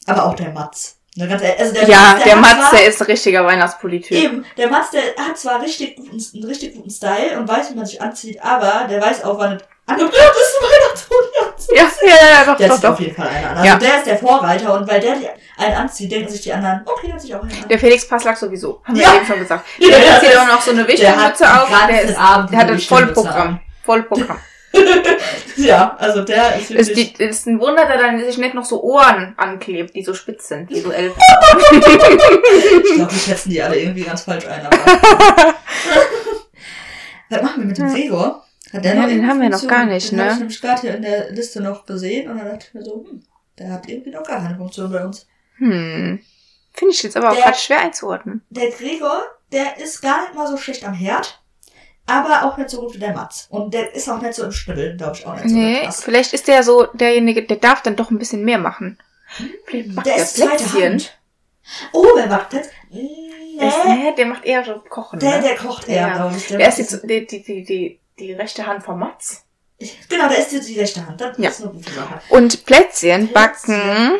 [0.06, 0.94] aber auch der Matz.
[1.18, 3.44] Ne, ganz ehrlich, also der Ja, Matz, der hat Mats, zwar- der ist ein richtiger
[3.46, 4.12] Weihnachtspulli-Typ.
[4.16, 7.74] Eben, der Matz, der hat zwar richtig guten, einen richtig guten Style und weiß, wie
[7.74, 11.76] man sich anzieht, aber der weiß auch, wann es angebracht ist, Weihnachtspulli anzuziehen.
[11.76, 13.00] Ja, ja, ja, doch, Der doch, zieht auf doch.
[13.00, 13.56] jeden Fall einen an.
[13.56, 13.76] Also Ja.
[13.78, 15.16] der ist der Vorreiter und weil der
[15.56, 17.68] einen anzieht, denken sich die anderen, okay, dann zieh ich auch einen an.
[17.68, 18.82] Der Felix Passlack sowieso.
[18.84, 19.12] Haben Ja.
[19.12, 19.64] wir eben schon gesagt.
[19.78, 21.68] Ja, Der der hat hier auch noch so eine der hat Wichtelmütze auf.
[21.88, 23.60] Der, ist, der hat die ein Wichtelmütze Vollprogramm.
[23.84, 24.38] Vollprogramm.
[25.56, 27.12] Ja, also der ist wirklich...
[27.18, 30.48] ist, ist ein Wunder, dass er sich nicht noch so Ohren anklebt, die so spitz
[30.48, 31.18] sind, wie so Elfen.
[32.84, 34.68] ich glaube, die schätzen die alle irgendwie ganz falsch ein.
[37.30, 38.44] Was machen wir mit dem Gregor?
[38.72, 39.80] Hat der Ja, noch den haben wir noch Funktion?
[39.80, 40.24] gar nicht, den ne?
[40.24, 42.84] Hab ich nämlich gerade hier in der Liste noch gesehen und dann dachte ich mir
[42.84, 43.22] so, hm,
[43.58, 45.26] der hat irgendwie noch gar keine Funktion bei uns.
[45.56, 46.20] Hm.
[46.72, 48.44] Finde ich jetzt aber auch gerade schwer einzuordnen.
[48.50, 51.40] Der Gregor, der ist gar nicht mal so schlecht am Herd,
[52.06, 53.46] aber auch nicht so gut wie der Mats.
[53.50, 56.02] Und der ist auch nicht so im Schnibbeln, glaube ich, auch nicht so Nee, krass.
[56.02, 58.98] vielleicht ist der so derjenige, der darf dann doch ein bisschen mehr machen.
[59.66, 60.92] Vielleicht macht Der der, ist zweite Plätzchen.
[60.92, 61.18] Hand.
[61.92, 62.68] Oh, wer macht das?
[62.90, 65.18] Der, ist, Nee, nee, der macht eher so Kochen.
[65.18, 65.42] der, ne?
[65.42, 66.14] der kocht eher, Ja.
[66.14, 66.46] glaube ich.
[66.46, 69.42] Der macht ist jetzt die, die, die, die, die rechte Hand vom Mats.
[70.08, 71.20] Genau, der ist die, die rechte Hand.
[71.20, 71.48] Das Ja.
[71.50, 72.20] ist eine gute Sache.
[72.28, 73.32] Und Plätzchen Plätzchen.
[73.32, 74.12] backen,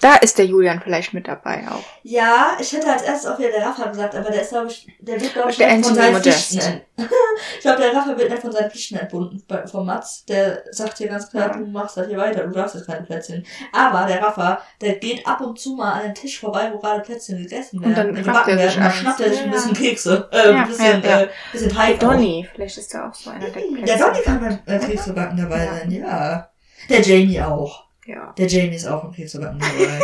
[0.00, 1.82] da ist der Julian vielleicht mit dabei auch.
[2.02, 4.86] Ja, ich hätte als erstes auch wieder der Rafa gesagt, aber der ist, glaube ich,
[5.00, 6.48] der wird, glaube ich, Der nicht von seinen Modest.
[6.50, 6.82] Pflichten ent-
[7.56, 10.24] Ich glaube, der Rafa wird nicht von seinen Pflichten entbunden vom Mats.
[10.26, 11.56] Der sagt hier ganz klar, Ja.
[11.56, 13.44] du machst das hier weiter, du darfst jetzt keine Plätzchen.
[13.72, 17.00] Aber der Rafa, der geht ab und zu mal an den Tisch vorbei, wo gerade
[17.02, 17.90] Plätzchen gegessen werden.
[17.90, 18.84] Und dann und schnappt gebacken er sich werden.
[18.88, 21.94] Dann schnappt er sich ein bisschen Kekse, äh, Ja, ein bisschen, ja, äh, bisschen Teig.
[21.96, 21.98] auch.
[22.00, 25.36] Donny, vielleicht ist da auch so einer, der Plätzchen Der Donny kann beim beim Keksebacken
[25.38, 25.72] dabei Ja.
[25.74, 26.50] sein, ja.
[26.90, 27.85] Der Jamie auch.
[28.06, 28.32] Ja.
[28.38, 30.00] Der Jamie ist auch im Keksebacken dabei.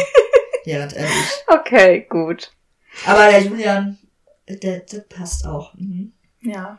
[0.64, 1.44] ja, ganz ehrlich.
[1.46, 2.52] Okay, gut.
[3.06, 3.98] Aber der Julian,
[4.48, 5.74] der, der passt auch.
[5.74, 6.12] Mhm.
[6.40, 6.78] Ja.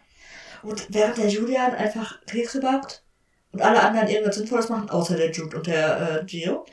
[0.62, 3.04] Und während der Julian einfach Kekse backt
[3.52, 6.66] und alle anderen irgendwas Sinnvolles machen, außer der Jude und der äh, Gio,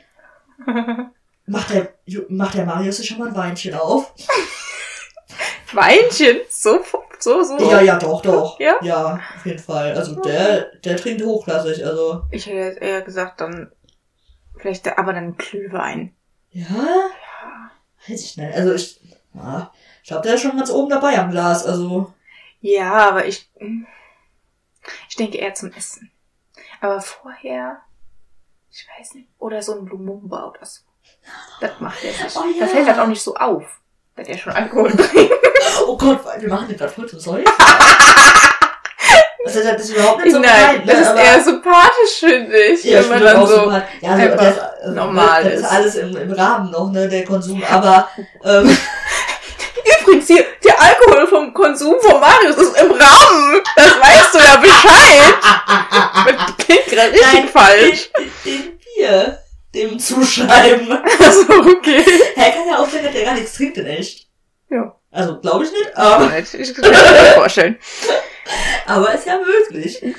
[1.45, 1.93] macht der,
[2.29, 4.13] macht der Marius sich schon mal ein Weinchen auf.
[5.73, 6.79] Weinchen, so,
[7.19, 7.57] so, so.
[7.69, 8.59] Ja, ja, doch, doch.
[8.59, 8.75] Ja?
[8.81, 9.93] Ja, auf jeden Fall.
[9.93, 12.23] Also der, der trinkt hochklassig, also.
[12.31, 13.71] Ich hätte jetzt eher gesagt, dann,
[14.61, 16.15] vielleicht, aber dann Glühwein.
[16.51, 16.67] Ja?
[18.07, 18.53] Weiß ich nicht.
[18.53, 19.01] Also ich,
[19.33, 19.71] ja,
[20.03, 22.13] ich glaube, der ist schon ganz oben dabei am Glas, also.
[22.59, 23.49] Ja, aber ich,
[25.09, 26.11] ich denke eher zum Essen.
[26.79, 27.81] Aber vorher,
[28.71, 30.81] ich weiß nicht, oder so ein Lumumba oder so.
[31.59, 32.37] Das macht er nicht.
[32.37, 32.65] Oh ja.
[32.65, 33.81] Da fällt das auch nicht so auf,
[34.15, 35.31] wenn der schon Alkohol bringt.
[35.85, 37.45] Oh Gott, wir machen den gerade voll zum Säufen.
[39.55, 40.93] Also das ist überhaupt nicht so Nein, gemeint, ne?
[40.93, 42.83] das ist eher sympathisch, finde ich.
[42.83, 43.71] Ja, wenn man dann so.
[44.01, 45.65] Ja, also, einfach das, also, normal das ist.
[45.65, 47.63] alles im, im Rahmen noch, ne, der Konsum.
[47.69, 48.09] Aber
[48.43, 48.77] ähm,
[50.01, 53.61] Übrigens, hier, der Alkohol vom Konsum von Marius ist im Rahmen.
[53.75, 55.33] Das weißt du ja Bescheid.
[56.25, 58.09] Das klingt gerade richtig Nein, falsch.
[58.45, 59.39] Den, den wir
[59.73, 60.87] dem zuschreiben.
[61.19, 62.03] Also, okay.
[62.35, 64.27] Hä, kann ja auch sein, dass der gar nichts trinkt in echt.
[64.69, 64.95] Ja.
[65.11, 67.77] Also, glaube ich nicht, aber, Ich kann mir das vorstellen.
[68.85, 70.01] aber ist ja möglich.
[70.03, 70.13] Ähm,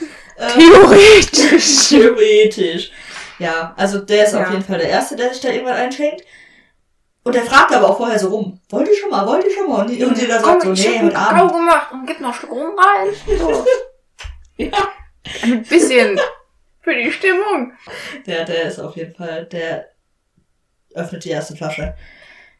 [0.59, 1.89] Theoretisch.
[1.89, 2.91] Theoretisch.
[3.39, 4.51] Ja, also der ist auf Ja.
[4.51, 6.23] jeden Fall der Erste, der sich da irgendwann einschenkt.
[7.25, 8.61] Und der fragt aber auch vorher so rum.
[8.69, 9.83] Wollt ihr schon mal, wollt ihr schon mal?
[9.83, 11.53] Und, die- und jeder sagt so, ich nee, heute Abend.
[11.53, 13.09] gemacht und gib noch ein Stück rum rein.
[13.39, 13.65] So.
[14.59, 14.69] Ja.
[15.45, 16.21] Ein bisschen
[16.83, 17.73] für die Stimmung.
[18.27, 19.89] Der, der ist auf jeden Fall, der
[20.95, 21.95] öffnet die erste Flasche.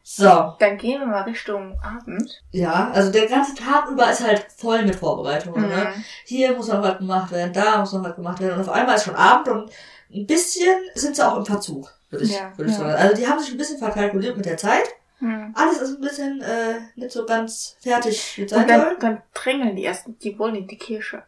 [0.05, 2.43] So, Dann gehen wir mal Richtung Abend.
[2.51, 5.61] ja, also der ganze Tag über ist halt voll mit Vorbereitungen.
[5.69, 5.93] Ne?
[5.95, 6.03] Mhm.
[6.25, 8.55] Hier muss noch was gemacht werden, da muss noch was gemacht werden.
[8.55, 9.71] Und auf einmal ist schon Abend und
[10.13, 12.83] ein bisschen sind sie auch im Verzug, würde ich, Ja, würde ich ja.
[12.83, 12.95] sagen.
[12.95, 14.83] Also die haben sich ein bisschen verkalkuliert mit der Zeit.
[15.19, 15.53] Hm.
[15.55, 19.21] Alles ist ein bisschen äh, nicht so ganz fertig wie es Und sein dann, dann
[19.33, 21.23] drängeln die ersten, die wollen in die Kirche.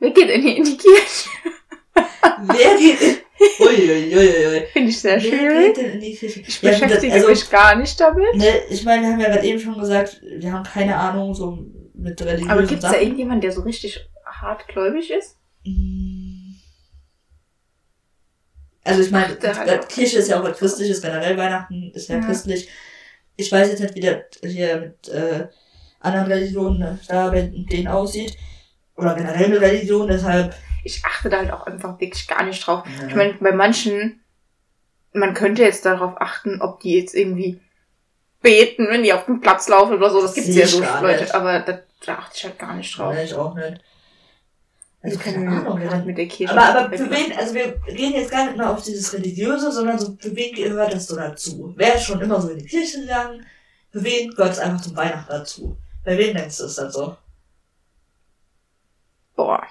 [0.00, 1.30] Wer geht denn hier in die Kirche?
[2.40, 3.24] Wer geht.
[3.60, 4.66] Uiuiuiui.
[4.72, 6.22] Finde ich sehr geht schwierig.
[6.22, 8.34] Ich Ja, beschäftige also- mich gar nicht damit.
[8.34, 11.58] Ne, ich meine, wir haben ja gerade eben schon gesagt, wir haben keine Ahnung so
[11.94, 15.36] mit religiösen Aber gibt es da irgendjemanden, der so richtig hart gläubig ist?
[15.64, 16.54] Mm.
[18.84, 22.20] Also ich meine, auch- Kirche ist ja auch was Christliches, generell Weihnachten ist ja, Ja.
[22.24, 22.68] christlich.
[23.36, 25.48] Ich weiß jetzt nicht, wie der hier mit äh,
[26.00, 28.36] anderen Religionen äh, da bei denen aussieht.
[28.96, 30.54] Oder generell mit Religion, deshalb.
[30.84, 32.84] Ich achte da halt auch einfach wirklich gar nicht drauf.
[33.00, 33.08] Ja.
[33.08, 34.20] Ich meine, bei manchen,
[35.12, 37.60] man könnte jetzt darauf achten, ob die jetzt irgendwie
[38.40, 40.22] beten, wenn die auf dem Platz laufen oder so.
[40.22, 41.34] Das gibt's ja so Leute, nicht.
[41.34, 43.14] aber da, da achte ich halt gar nicht drauf.
[43.14, 43.80] Nee, ich auch nicht.
[45.02, 46.52] Also keine Ahnung, denn- mit der Kirche.
[46.52, 49.98] Aber, aber für wen, also wir gehen jetzt gar nicht mehr auf dieses Religiöse, sondern
[49.98, 51.74] so, für wen gehört das so dazu?
[51.76, 53.44] Wer ist schon immer so in die Kirche gegangen?
[53.92, 55.76] Für wen gehört es einfach zum Weihnachten dazu?
[56.04, 57.16] Bei wem denkst du es dann so?
[59.36, 59.64] Boah.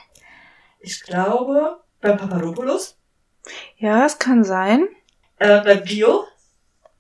[0.80, 2.98] Ich glaube, beim Papadopoulos,
[3.78, 4.88] Ja, es kann sein.
[5.40, 6.26] äh, beim Gio.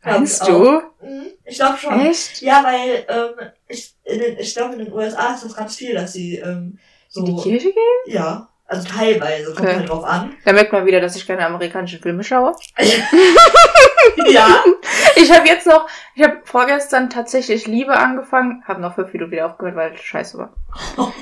[0.02, 0.82] glaub Meinst du?
[1.02, 2.00] Mhm, Ich glaube schon.
[2.00, 2.42] Echt?
[2.42, 5.94] Ja, weil, ähm, ich, in den, ich glaube, in den USA ist das ganz viel,
[5.94, 7.22] dass sie, ähm, so.
[7.22, 8.02] In die Kirche gehen?
[8.14, 9.76] Ja, also teilweise, kommt Okay.
[9.78, 10.34] halt drauf an.
[10.44, 12.54] Da merkt man wieder, dass ich keine amerikanischen Filme schaue.
[14.28, 14.64] ja.
[15.16, 19.46] Ich habe jetzt noch, ich habe vorgestern tatsächlich Liebe angefangen, habe noch fünf Minuten wieder
[19.48, 20.54] aufgehört, weil es scheiße war.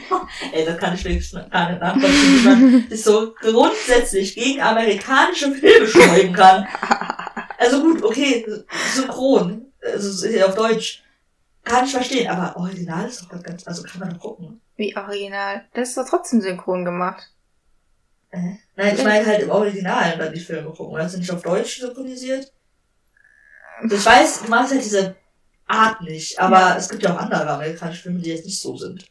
[0.52, 5.52] Ey, das kann ich wenigstens gar nicht nachvollziehen, wie man sich so grundsätzlich gegen amerikanische
[5.52, 6.68] Filme schreiben kann.
[7.58, 8.46] Also gut, okay,
[8.94, 11.04] synchron, also ist auf Deutsch,
[11.64, 14.62] kann ich verstehen, aber Original ist doch ganz, also kann man doch gucken.
[14.76, 15.66] Wie original.
[15.74, 17.30] Das ist doch trotzdem synchron gemacht.
[18.32, 18.56] Äh?
[18.76, 21.80] Nein, ich meine halt im Original dann die Filme gucken, oder sind nicht auf Deutsch
[21.80, 22.52] synchronisiert?
[23.82, 25.16] Also ich weiß, du magst halt diese
[25.68, 26.78] Art nicht, aber Ja.
[26.78, 29.06] es gibt ja auch andere amerikanische Filme, die jetzt nicht so sind.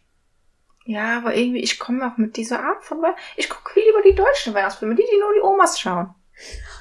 [0.84, 2.98] Ja, aber irgendwie, ich komme auch mit dieser Art von.
[3.36, 6.12] Ich gucke viel lieber die deutschen Weihnachtsfilme, die, die nur die Omas schauen.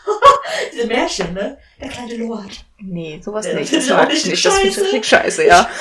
[0.74, 1.58] Diese Märchen, ne?
[1.80, 2.66] Der kleine Lord.
[2.80, 3.74] Nee, sowas Ja, nicht.
[3.76, 4.46] das mag ich nicht.
[4.46, 4.82] Das finde ich scheiße.
[4.86, 5.70] richtig scheiße, ja.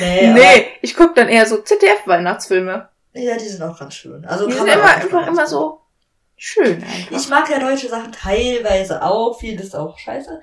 [0.00, 2.88] Nee, nee, ich gucke dann eher so ZDF-Weihnachtsfilme.
[3.14, 4.24] Ja, die sind auch ganz schön.
[4.26, 5.48] Also Die sind immer, einfach immer gut.
[5.48, 5.80] so
[6.36, 7.10] schön einfach.
[7.18, 10.40] Ich mag ja deutsche Sachen teilweise auch, viel ist auch scheiße.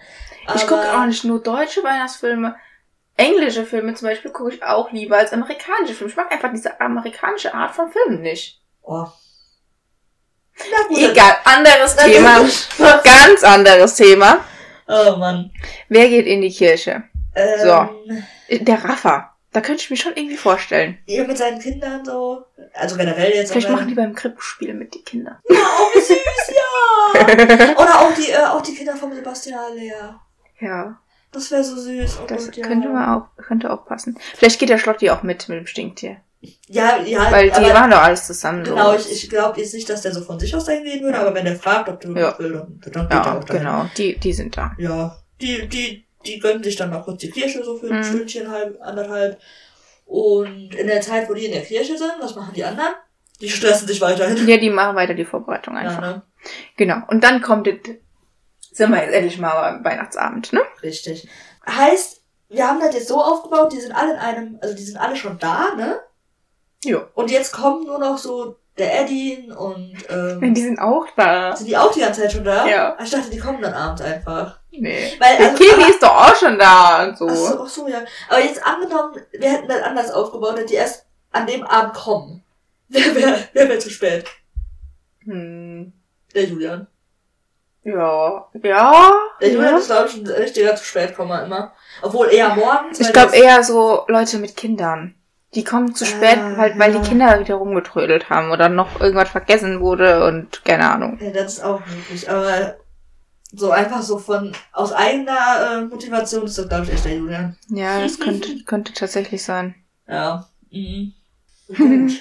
[0.56, 2.56] Ich gucke auch nicht nur deutsche Weihnachtsfilme.
[3.16, 6.12] Englische Filme zum Beispiel gucke ich auch lieber als amerikanische Filme.
[6.12, 8.60] Ich mag einfach diese amerikanische Art von Filmen nicht.
[8.84, 9.06] Oh.
[10.58, 12.40] Na Egal, anderes dann- Thema.
[13.04, 14.40] Ganz anderes Thema.
[14.88, 15.52] Oh Mann.
[15.90, 17.04] Wer geht in die Kirche?
[17.36, 18.24] Ähm,
[18.66, 19.32] Der Raffa.
[19.52, 20.98] Da könnte ich mir schon irgendwie vorstellen.
[21.06, 22.44] Ja, mit seinen Kindern so.
[22.74, 23.52] Also generell jetzt.
[23.54, 25.42] Vielleicht machen die beim Krippenspiel mit die Kinder.
[25.50, 25.56] Ja,
[25.94, 27.72] wie süß, ja.
[27.82, 30.20] Oder auch die, äh, auch die Kinder von Sebastian Aller.
[30.60, 30.98] ja,
[31.32, 32.20] Das wäre so süß.
[32.24, 32.68] Oh das Gott, ja.
[32.68, 34.18] könnte man auch, könnte auch passen.
[34.36, 36.18] Vielleicht geht der Schlotti auch mit, mit dem Stinktier.
[36.68, 37.32] Ja, ja.
[37.32, 38.64] Weil die waren doch alles zusammen.
[38.64, 38.98] Genau, so.
[39.12, 41.34] ich, ich glaube jetzt nicht, dass der so von sich aus dahin gehen würde, aber
[41.34, 42.38] wenn der fragt, ob du Ja.
[42.38, 43.62] will, dann, dann geht er Ja, auch dahin.
[43.64, 43.86] genau.
[43.98, 44.72] Die, die sind da.
[44.78, 48.04] Ja, die, die, die gönnen sich dann mal kurz die Kirche so für ein Mhm.
[48.04, 49.40] Stündchen, halb, anderthalb.
[50.06, 52.94] Und in der Zeit, wo die in der Kirche sind, was machen die anderen?
[53.42, 54.48] Die stressen sich weiterhin.
[54.48, 56.02] Ja, die machen weiter die Vorbereitung Ja, einfach.
[56.02, 56.22] ne?
[56.78, 56.98] Genau.
[57.08, 57.74] Und dann kommt das,
[58.72, 60.62] sind wir jetzt endlich mal beim Weihnachtsabend, ne?
[60.84, 61.28] Richtig.
[61.68, 64.98] Heißt, wir haben das jetzt so aufgebaut, die sind alle in einem, also die sind
[64.98, 66.00] alle schon da, ne?
[66.86, 67.02] Jo.
[67.14, 71.56] Und jetzt kommen nur noch so der Edin und, ähm, Die sind auch da.
[71.56, 72.66] sind die auch die ganze Zeit schon da?
[72.68, 72.96] Ja.
[72.98, 74.60] Ah, Ich dachte, die kommen dann abends einfach.
[74.72, 75.14] Nee.
[75.20, 77.28] Weil, Der also, aber- ist doch auch schon da und so.
[77.30, 78.02] Ach so, ach so, ja.
[78.30, 82.44] Aber jetzt angenommen, wir hätten das anders aufgebaut, dass die erst an dem Abend kommen.
[82.90, 84.26] Wer wäre wer wär zu spät?
[85.24, 85.92] Hm.
[86.34, 86.88] Der Julian.
[87.84, 88.48] Ja.
[88.62, 89.12] Ja.
[89.42, 89.78] Der Julian ja.
[89.78, 91.74] ist, glaube ich, ein richtiger zu spät kommen immer.
[92.02, 93.00] Obwohl eher morgens.
[93.00, 95.16] Ich glaube eher so Leute mit Kindern.
[95.56, 97.04] Die kommen zu spät, Ah, weil, weil die ja.
[97.04, 101.18] Kinder wieder rumgetrödelt haben oder noch irgendwas vergessen wurde und keine Ahnung.
[101.22, 102.30] Ja, das ist auch möglich.
[102.30, 102.76] Aber
[103.52, 107.58] so einfach so von aus eigener äh, Motivation ist das, glaube ich, echt der Julian.
[107.70, 109.76] Ja, das könnte, könnte tatsächlich sein.
[110.08, 110.48] Ja.
[110.72, 111.14] Mhm.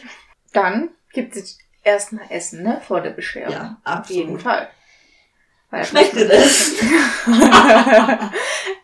[0.53, 2.81] Dann gibt es erstmal Essen, ne?
[2.87, 3.53] Vor der Bescherung.
[3.53, 4.42] ja, Auf jeden absolut.
[4.42, 4.68] Fall.
[5.70, 6.73] Weil Schmeckt das?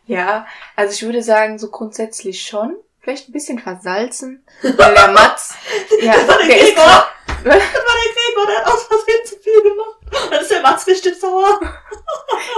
[0.07, 2.75] ja, also ich würde sagen, so grundsätzlich schon.
[3.03, 4.45] Vielleicht ein bisschen versalzen.
[4.63, 5.55] Weil der Matz,
[6.01, 7.09] ja, Das war der der ist Gregor.
[7.27, 10.31] Das war der Gregor, der hat aus Versehen zu viel gemacht.
[10.31, 11.61] Dann ist der Mats richtig sauer.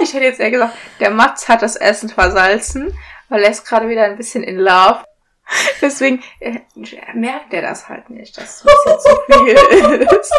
[0.03, 2.97] Ich hätte jetzt eher gesagt, der Mats hat das Essen versalzen,
[3.29, 5.05] weil er ist gerade wieder ein bisschen in Love.
[5.81, 6.61] Deswegen äh,
[7.15, 10.33] merkt er das halt nicht, dass es ein bisschen zu viel ist.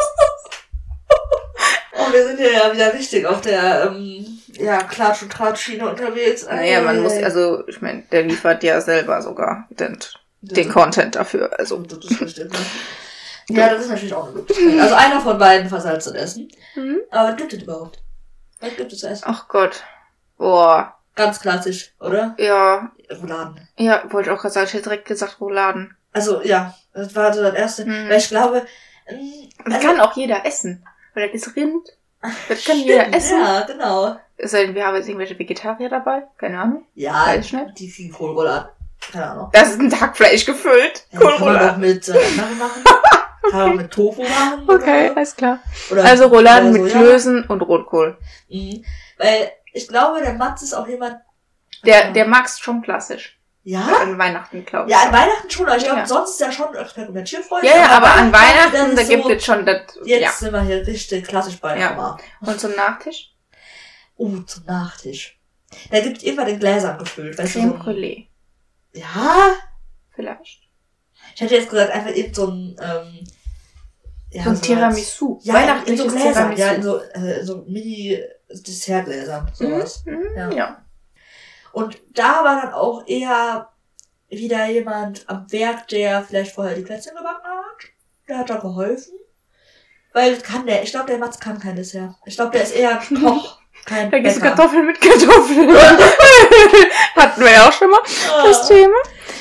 [2.13, 6.45] Wir sind ja wieder richtig auf der, ähm, ja, Klatsch- und Tratschschiene unterwegs.
[6.45, 9.97] Naja, man muss, Äh, also, ich meine, der liefert ja selber sogar den,
[10.41, 11.57] den das- Content dafür.
[11.57, 12.59] Also, Das ist richtig, ne?
[13.49, 14.79] Ja, das ist natürlich auch eine Möglichkeit.
[14.79, 16.49] Also einer von beiden versalzen Essen.
[16.75, 17.01] Mhm.
[17.11, 17.99] Aber was gibt es überhaupt?
[18.61, 19.23] Was gibt es zu essen?
[19.27, 19.83] ach Gott.
[20.37, 20.97] Boah.
[21.15, 22.35] Ganz klassisch, oder?
[22.39, 23.67] Ja, Rouladen.
[23.77, 25.95] ja, wollte ich auch gerade sagen, ich hätte direkt gesagt Rouladen.
[26.13, 27.85] Also, ja, das war so das erste.
[27.85, 28.07] Mhm.
[28.09, 28.65] Weil ich glaube,
[29.07, 30.85] ähm, Das also- kann auch jeder essen.
[31.13, 31.85] Weil das ist Rind.
[32.49, 33.39] Das kann jeder Stimmt, essen.
[33.39, 34.15] Ja, genau.
[34.39, 36.23] Denn, wir haben jetzt irgendwelche Vegetarier dabei.
[36.37, 36.85] Keine Ahnung.
[36.95, 37.53] Ja, nicht.
[37.77, 38.69] die kriegen Kohlrouladen.
[39.11, 39.49] Keine Ahnung.
[39.53, 41.05] Das ist ein Hackfleisch gefüllt.
[41.11, 41.81] Ja, Kann man Kohlrouladen.
[41.81, 42.13] mit äh,
[42.59, 42.83] machen.
[43.51, 44.63] kann man mit Tofu machen.
[44.67, 45.59] Okay, Oder, alles klar.
[45.91, 46.91] oder Also Rouladen mit.
[46.91, 48.17] Klößen und Rotkohl.
[48.49, 48.83] Mhm.
[49.17, 51.17] Weil ich glaube, der Matz ist auch jemand.
[51.85, 53.37] Der, der mag's schon klassisch.
[53.65, 53.87] Ja?
[54.01, 54.91] An Weihnachten, glaube ich.
[54.95, 56.05] Ja, an Weihnachten schon, aber ich glaube, Ja.
[56.05, 57.71] sonst ist er schon experimentierfreundlich.
[57.71, 60.31] Ja, ja, aber an das Weihnachten, da gibt so, es schon das, Jetzt ja.
[60.31, 61.91] sind wir hier richtig klassisch bei Ja.
[61.91, 62.17] Mama.
[62.41, 63.33] Und zum Nachtisch?
[64.17, 65.39] Uh, zum Nachtisch.
[65.89, 67.37] Da gibt es immer den Gläsern gefüllt.
[67.37, 68.27] Weißt Creme du, so Brûlée.
[68.93, 69.55] ja,
[70.13, 70.59] Vielleicht.
[71.33, 73.23] ich hätte jetzt gesagt, einfach eben so ein, ähm,
[74.29, 75.39] ja, so ein als- Tiramisu.
[75.41, 76.61] Ja, in so Weihnachtliches Gläsern, Tiramisu.
[76.61, 80.03] ja, in so, äh, so Mini-Dessertgläsern, sowas.
[80.05, 80.51] Mhm, Ja.
[80.51, 80.85] ja.
[81.73, 83.69] Und da war dann auch eher
[84.29, 87.83] wieder jemand am Werk, der vielleicht vorher die Plätzchen gebacken hat.
[88.27, 89.13] Der hat da geholfen.
[90.13, 92.11] Weil kann der, ich glaube, der Mats kann kein Dessert.
[92.25, 94.55] Ich glaube, der ist eher Koch, kein gibt's Bäcker.
[94.55, 95.75] Kartoffeln mit Kartoffeln.
[97.15, 97.99] Hatten wir ja auch schon mal
[98.43, 98.67] das Ah.
[98.67, 98.95] Thema.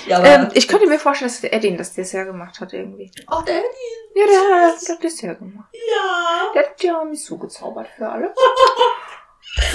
[0.06, 3.10] Ja, aber Ähm, ich könnte mir vorstellen, dass der Edin das Dessert gemacht hat irgendwie.
[3.28, 5.68] auch der Ja, der hat das Dessert gemacht.
[5.72, 6.50] Ja.
[6.54, 8.34] Der hat Tiramisu gezaubert für alle.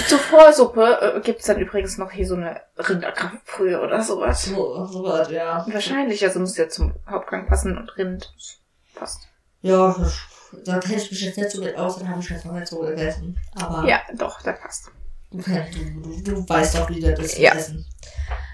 [0.08, 4.44] Zur Vorsuppe äh, gibt's dann übrigens noch hier so eine Rinderkraftbrühe oder sowas.
[4.44, 5.64] So, so was, ja.
[5.70, 8.34] Wahrscheinlich, also muss ja zum Hauptgang passen und Rind
[8.94, 9.28] passt.
[9.62, 9.94] Ja,
[10.64, 12.66] da kenne ich mich jetzt nicht so mit aus, dann habe ich jetzt noch nicht
[12.66, 13.38] so gegessen.
[13.54, 14.90] Aber Ja, doch, das passt.
[15.30, 17.52] du, kennst, du, du, du weißt doch, wie das ist Ja.
[17.54, 17.86] Essen.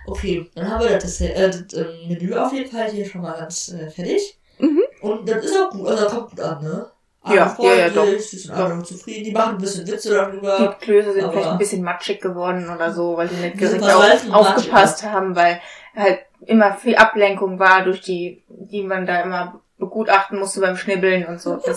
[0.07, 3.39] Okay, dann haben wir das, äh, das ähm, Menü auf jeden Fall hier schon mal
[3.39, 4.39] ganz äh, fertig.
[4.59, 4.83] Mhm.
[5.01, 6.91] Und das ist auch gut, also das kommt gut an, ne?
[7.27, 8.05] Ja, ja, ja, doch.
[8.05, 10.77] Die sind alle zufrieden, die machen ein bisschen Witze darüber.
[10.79, 13.95] Die Klöße sind vielleicht ein bisschen matschig geworden oder so, weil die nicht direkt auf,
[13.95, 15.61] und matschig, aufgepasst haben, weil
[15.97, 21.27] halt immer viel Ablenkung war durch die, die man da immer begutachten musste beim Schnibbeln
[21.27, 21.59] und so.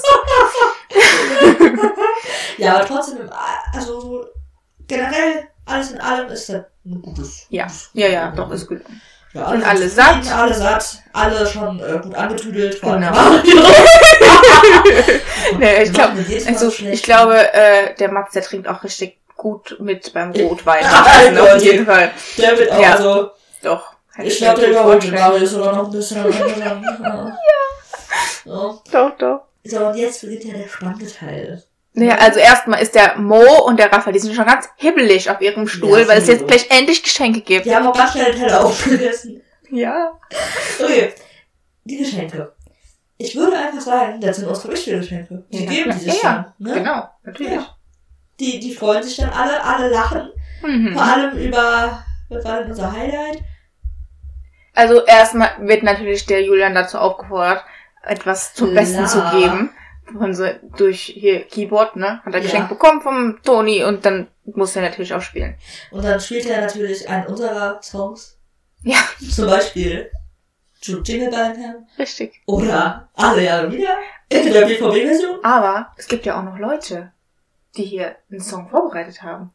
[2.58, 3.30] Ja, aber trotzdem,
[3.74, 4.26] also so
[4.88, 7.46] generell, alles in allem ist das ein gutes.
[7.50, 8.82] ja, ja, ja, doch, ist gut.
[9.38, 10.38] Ja, sind alle zufrieden, satt.
[10.38, 12.82] Alle satt, alle schon äh, gut angetüdelt.
[12.82, 13.12] Genau.
[15.60, 16.14] Nee, ich Mal
[16.48, 20.84] also ich glaube, äh, der Mats, der trinkt auch richtig gut mit beim Rotwein.
[20.84, 21.64] Ja, Also auf Alter.
[21.64, 22.12] jeden Fall.
[22.38, 22.92] Der wird auch, Ja.
[22.94, 23.32] also,
[23.64, 23.94] Doch.
[24.22, 25.12] ich glaube, der überholt.
[25.12, 26.18] Mario sogar noch ein bisschen.
[26.60, 26.82] ja.
[27.04, 27.32] ja.
[28.92, 29.42] Doch, doch.
[29.64, 31.64] So, und jetzt beginnt ja der spannende Teil.
[31.98, 35.42] Naja, also erstmal ist der Mo und der Raphael, die sind schon ganz hibbelig auf
[35.42, 37.66] ihrem Stuhl, Ja, weil es jetzt gleich endlich Geschenke gibt.
[37.66, 39.42] Wir haben auch ganz schnell Teller aufgegessen.
[39.72, 40.12] Ja.
[40.80, 41.12] Okay,
[41.86, 42.54] die Geschenke.
[43.18, 45.44] Ich würde einfach sagen, das sind unsere Geschenke.
[45.52, 46.68] Die Ja, geben die sich Ja, dann.
[46.68, 46.74] Ne?
[46.76, 47.54] Genau, natürlich.
[47.54, 47.76] Ja.
[48.40, 50.30] Die, die freuen sich dann alle, alle lachen.
[50.62, 50.94] Mhm.
[50.94, 53.40] Vor allem über, was war denn unser Highlight?
[54.76, 57.66] Also erstmal wird natürlich der Julian dazu aufgefordert,
[58.04, 58.76] etwas zum.
[58.76, 59.72] Besten zu geben.
[60.12, 60.46] Von so,
[60.78, 62.22] durch hier Keyboard, ne?
[62.24, 62.40] Hat er Ja.
[62.40, 65.56] geschenkt bekommen vom Toni und dann muss er natürlich auch spielen.
[65.92, 68.38] Und dann spielt er natürlich einen unserer Songs.
[68.84, 68.98] Ja.
[69.32, 70.10] Zum Beispiel
[70.82, 72.42] Jude Jingle Bellingham Richtig.
[72.46, 73.98] oder Alle Jahre wieder
[74.30, 75.44] in der BVB-Version.
[75.44, 77.12] Aber es gibt ja auch noch Leute,
[77.76, 79.52] die hier einen Song vorbereitet haben.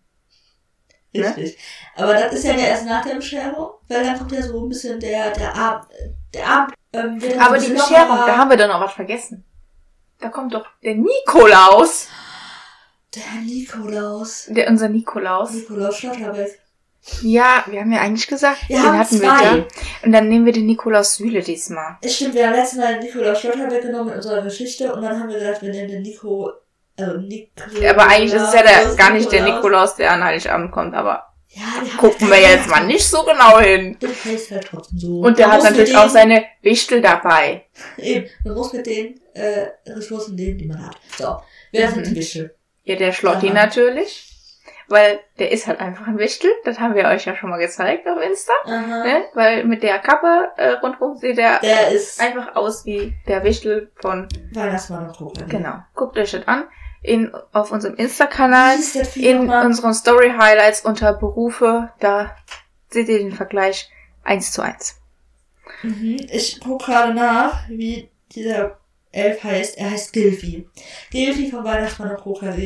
[1.14, 1.26] Ne?
[1.26, 1.58] Richtig.
[1.96, 4.98] Aber das ist ja erst nach der Bescherung, weil dann kommt ja so ein bisschen
[4.98, 5.86] der, der Abend,
[6.34, 9.44] der Abend, ähm, dann Aber die Bescherung, da haben wir doch noch was vergessen.
[10.22, 12.06] Da kommt doch der Nikolaus.
[13.14, 14.46] Der Nikolaus.
[14.48, 15.50] Der, unser Nikolaus.
[15.52, 16.60] Nikolaus Schlotterbeck.
[17.22, 19.26] Ja, wir haben ja eigentlich gesagt, Wir den haben hatten zwei.
[19.26, 19.64] wir ja.
[20.04, 21.96] Und dann nehmen wir den Nikolaus Süle diesmal.
[22.00, 25.18] Es stimmt, wir haben letztes Mal den Nikolaus Schlotterbeck genommen in unserer Geschichte und dann
[25.18, 26.52] haben wir gedacht, wir nehmen den Nico,
[26.96, 27.84] äh, Nikolaus.
[27.90, 31.31] Aber eigentlich ist es ja der, gar nicht der Nikolaus, der an Heiligabend kommt, aber
[31.54, 33.98] Ja, der hat gucken wir jetzt mal nicht so genau hin.
[34.00, 35.20] Der heißt halt trotzdem so.
[35.20, 37.66] Und der Man hat natürlich auch seine Wichtel dabei.
[37.98, 40.96] Eben, man muss mit den äh, Ressourcen leben, die man hat.
[41.18, 41.36] So,
[41.72, 41.94] wer Mhm.
[41.94, 42.54] sind die Wische?
[42.84, 43.54] Ja, der Schlotti Aha.
[43.54, 44.28] natürlich.
[44.88, 46.50] Weil der ist halt einfach ein Wichtel.
[46.64, 48.52] Das haben wir euch ja schon mal gezeigt auf Insta.
[48.64, 49.04] Aha.
[49.04, 49.24] Ne?
[49.34, 53.90] Weil mit der Kappe äh, rundherum sieht er Der ist einfach aus wie der Wichtel
[54.02, 54.28] von.
[54.52, 55.48] Weihnachtsmann und Hochland.
[55.50, 55.74] Genau.
[55.94, 56.64] Guckt euch das an.
[57.02, 58.76] In, auf unserem Insta-Kanal.
[58.94, 61.90] Der In unseren Story-Highlights unter Berufe.
[61.98, 62.36] Da
[62.90, 63.90] seht ihr den Vergleich
[64.22, 65.00] eins zu eins.
[65.82, 66.16] Mhm.
[66.30, 68.78] Ich guck gerade nach, wie dieser
[69.10, 69.78] Elf heißt.
[69.78, 70.68] Er heißt Gilfi.
[71.10, 72.58] Gilfi vom Weihnachtsmann und Hochland.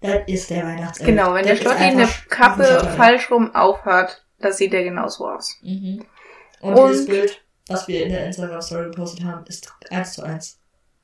[0.00, 1.06] Das ist der Weihnachtself.
[1.08, 5.28] Genau, wenn der Das ist Schlotti eine Kappe falsch rum aufhat, das sieht er genauso
[5.28, 5.56] aus.
[5.62, 6.04] Mhm.
[6.60, 10.58] Und, Und- dieses Bild, was wir in der Instagram-Story gepostet haben, ist eins zu eins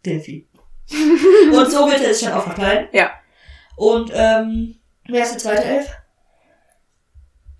[0.04, 0.46] Delphi.
[1.52, 2.88] Und so wird er es schon auch verkleiden.
[2.92, 3.10] Ja.
[3.76, 4.76] Und, ähm,
[5.08, 5.86] wer ist der zweite Elf?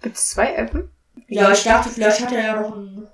[0.02, 0.90] Gibt es zwei Elfen?
[1.28, 3.08] Ja, ich dachte, vielleicht hat er ja noch einen,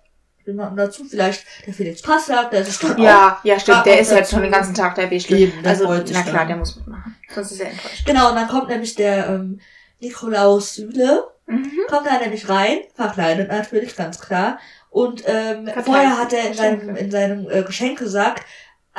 [0.44, 1.04] jemanden dazu.
[1.04, 3.86] Vielleicht der Felix Passlack, der ist schon Ja, ja, stimmt.
[3.86, 5.20] Der ist halt schon den ganzen Tag der der
[5.64, 7.16] Also, na klar, der muss mitmachen.
[7.32, 8.06] Sonst ist er enttäuscht.
[8.06, 9.60] Genau, und dann kommt nämlich der ähm,
[10.00, 11.70] Nikolaus Süle, Mhm.
[11.88, 14.58] kommt da nämlich rein, verkleidet natürlich, ganz klar.
[14.90, 18.44] Und ähm, vorher hat er in seinem, in seinem äh, Geschenksack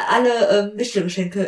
[0.07, 0.77] alle ähm,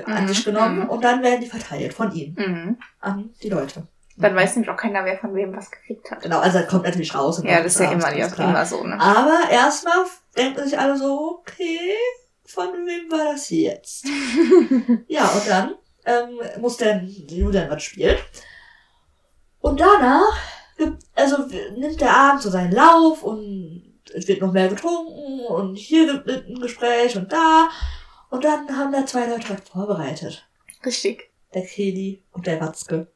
[0.05, 0.89] an Mhm, sich genommen mhm.
[0.89, 2.77] und dann werden die verteilt von ihm Mhm.
[2.99, 3.87] an die Leute.
[4.17, 6.21] Dann weiß nämlich auch keiner, wer von wem was gekriegt hat.
[6.21, 7.39] Genau, also er kommt natürlich raus.
[7.39, 8.99] und Ja, das ist ja immer, ja, immer so, ne?
[8.99, 10.05] Aber erstmal
[10.37, 11.79] denken sich alle so, okay,
[12.45, 14.05] von wem war das jetzt?
[15.07, 18.17] ja, und dann ähm, muss der Julian was spielen.
[19.59, 20.37] Und danach,
[21.15, 21.37] also
[21.77, 23.83] nimmt der Abend so seinen Lauf und
[24.13, 27.69] es wird noch mehr getrunken und hier gibt es ein Gespräch und da.
[28.31, 30.47] Und dann haben da zwei Leute was vorbereitet.
[30.85, 31.29] Richtig.
[31.53, 33.11] Der Kelly und der Watzke.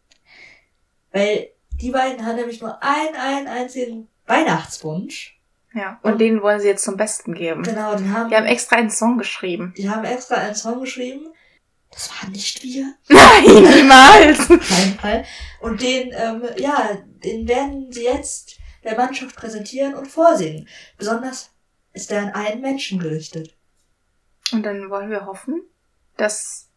[1.11, 1.49] Weil
[1.81, 5.39] die beiden haben nämlich nur einen, einen einzigen Weihnachtswunsch.
[5.73, 5.99] Ja.
[6.03, 7.63] Und den wollen sie jetzt zum Besten geben.
[7.63, 9.73] Genau, die haben Die haben extra einen Song geschrieben.
[9.77, 11.27] Die haben extra einen Song geschrieben.
[11.91, 12.93] Das waren nicht wir.
[13.07, 14.47] Nein, niemals!
[14.47, 15.25] Kein Fall.
[15.61, 20.67] Und den, ähm, ja, den werden sie jetzt der Mannschaft präsentieren und vorsingen.
[20.97, 21.51] Besonders
[21.93, 23.54] ist er an einen Menschen gerichtet.
[24.51, 25.61] Und dann wollen wir hoffen,
[26.17, 26.69] dass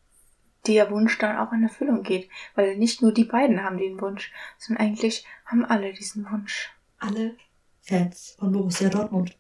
[0.67, 2.29] der Wunsch dann auch in Erfüllung geht.
[2.55, 6.71] Weil nicht nur die beiden haben den Wunsch, sondern eigentlich haben alle diesen Wunsch.
[6.99, 7.37] Alle
[7.81, 9.38] Fans von Borussia Dortmund.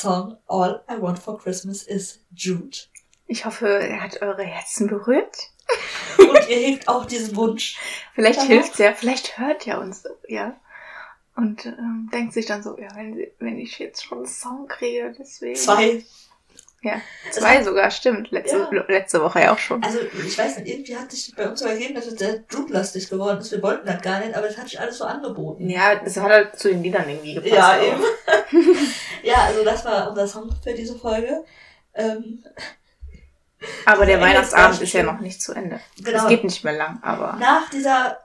[0.00, 2.76] Song All I Want for Christmas is Jude.
[3.26, 5.36] Ich hoffe, er hat eure Herzen berührt.
[6.18, 7.78] Und ihr hegt auch diesen Wunsch.
[8.14, 8.46] Vielleicht Ja.
[8.46, 10.56] hilft's ja, vielleicht hört er uns, ja.
[11.36, 15.14] Und ähm, denkt sich dann so, ja, wenn, wenn ich jetzt schon einen Song kriege,
[15.18, 15.54] deswegen.
[15.56, 16.04] Zwei.
[16.80, 17.00] Ja,
[17.32, 18.30] zwei sogar, stimmt.
[18.30, 18.84] Letzte, Ja.
[18.86, 19.82] letzte Woche ja auch schon.
[19.82, 23.10] Also, ich weiß nicht, irgendwie hat sich bei uns so ergeben, dass es sehr Jude-lastig
[23.10, 23.50] geworden ist.
[23.50, 25.68] Wir wollten das gar nicht, aber das hat sich alles so angeboten.
[25.68, 27.52] Ja, das hat halt zu den Liedern irgendwie gepasst.
[27.52, 27.82] Ja, auch.
[27.82, 28.02] eben.
[29.24, 31.44] ja, also das war unser Song für diese Folge.
[31.94, 32.44] Ähm,
[33.84, 35.80] Aber der Weihnachtsabend ist ja noch nicht zu Ende.
[36.00, 36.22] genau.
[36.22, 37.32] Es geht nicht mehr lang, aber.
[37.40, 38.18] Nach dieser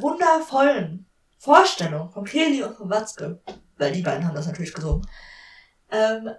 [0.00, 1.06] wundervollen
[1.38, 3.40] Vorstellung von Kelly und von Watzke,
[3.78, 5.06] weil die beiden haben das natürlich gesungen,
[5.90, 6.30] ähm,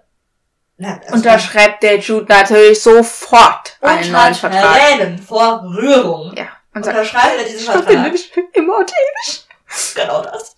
[0.81, 4.79] na, also Und da schreibt der Jude natürlich sofort einen neuen Vertrag.
[4.79, 6.33] Tränen vor Rührung.
[6.35, 6.47] Ja.
[6.73, 7.93] Und Unterschreibt er diesen ich Vertrag.
[7.93, 9.47] nämlich immer und ewig.
[9.95, 10.55] Genau das.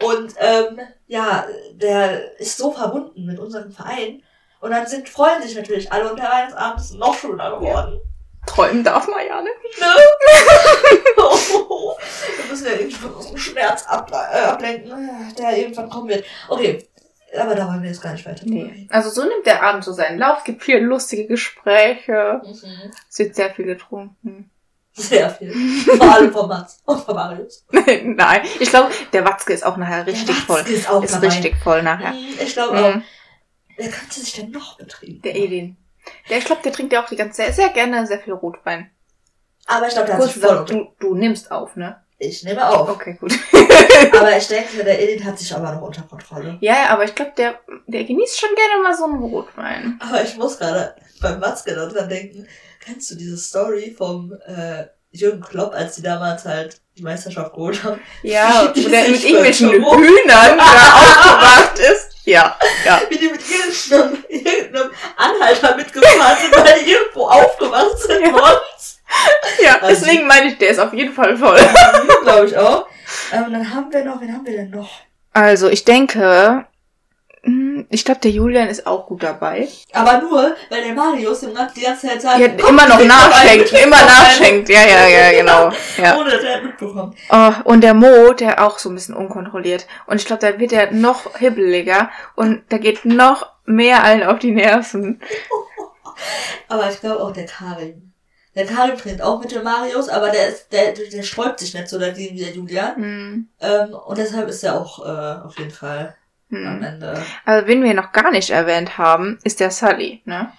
[0.00, 4.22] Und ähm, ja, der ist so verbunden mit unserem Verein.
[4.60, 8.00] Und dann sind, freuen sich natürlich alle und der Weihnachtsabend ist noch schöner geworden.
[8.46, 9.80] Träumen darf man ja nicht.
[9.80, 9.86] Ne?
[11.16, 16.24] Wir müssen ja irgendwie von unserem Schmerz äh, ablenken, der irgendwann kommen wird.
[16.48, 16.86] Okay,
[17.36, 18.44] aber da wollen wir jetzt gar nicht weiter.
[18.46, 18.86] Nee.
[18.90, 20.38] Also so nimmt der Abend so seinen Lauf.
[20.38, 22.40] Es gibt viele lustige Gespräche.
[22.44, 22.90] Mhm.
[23.10, 24.50] Es wird sehr viel getrunken.
[24.96, 25.52] Sehr viel.
[25.96, 27.66] Vor allem von Mats und von Marius.
[28.04, 30.60] Nein, ich glaube, der Watzke ist auch nachher richtig Der voll.
[30.60, 31.26] Watzke ist auch Ist dabei.
[31.26, 32.12] richtig voll nachher.
[32.12, 32.94] Mhm, Ich glaube auch.
[32.94, 33.02] Mhm.
[33.76, 35.20] Wer könnte sich denn noch betrieben?
[35.22, 35.76] Der Edin.
[36.30, 38.90] Der, ich glaube, der trinkt ja auch die ganze sehr, sehr gerne sehr viel Rotwein.
[39.66, 42.03] Aber ich glaube, der hat sich voll du, du nimmst auf, ne?
[42.18, 42.88] Ich nehme auf.
[42.88, 43.32] Okay, gut.
[44.12, 46.56] Aber ich denke, der Edith hat sich aber noch unter Kontrolle.
[46.60, 49.98] ja, aber ich glaube, der, der genießt schon gerne mal so einen Rotwein.
[50.00, 52.46] Aber ich muss gerade beim Watzke daran denken,
[52.84, 57.82] kennst du diese Story vom äh, Jürgen Klopp, als die damals halt die Meisterschaft geholt
[57.82, 58.00] haben?
[58.22, 62.10] Ja, wo der mit irgendwelchen Hühnern da aufgewacht ist.
[62.26, 62.56] Ja,
[62.86, 63.02] ja.
[63.10, 68.30] Wie die mit irgendeinem, irgendeinem Anhalter mitgefahren sind, weil die irgendwo aufgewacht sind Ja.
[68.30, 68.60] morgens.
[69.64, 71.58] Ja, Also- deswegen meine ich, der ist auf jeden Fall voll.
[72.22, 72.86] Glaube ich auch.
[73.32, 74.88] Ähm, dann haben wir noch, wen haben wir denn noch?
[75.32, 76.66] Also, ich denke,
[77.42, 79.68] hm, ich glaube, der Julian ist auch gut dabei.
[79.92, 83.96] Aber nur, weil der Marius Max die ganze Zeit sagt, Ja, immer noch nachschenkt, immer
[84.02, 84.68] nachschenkt.
[84.68, 85.70] Ja, ja, ja, genau.
[85.98, 86.16] Ja.
[86.18, 87.16] Ohne dass er mitbekommt.
[87.30, 89.86] Oh, und der Mo, der auch so ein bisschen unkontrolliert.
[90.06, 94.38] Und ich glaube, da wird er noch hibbeliger und da geht noch mehr allen auf
[94.38, 95.20] die Nerven.
[96.68, 98.13] Aber ich glaube auch der Karin.
[98.54, 101.88] Der Karin trinkt auch mit dem Marius, aber der ist, der, der sträubt sich nicht
[101.88, 102.96] so dagegen wie der Julian.
[102.96, 106.14] Hm, Ähm, und deshalb ist er auch äh, auf jeden Fall
[106.52, 106.82] am hm.
[106.84, 107.22] Ende.
[107.44, 110.52] Also, wen wir noch gar nicht erwähnt haben, ist der Sully, ne?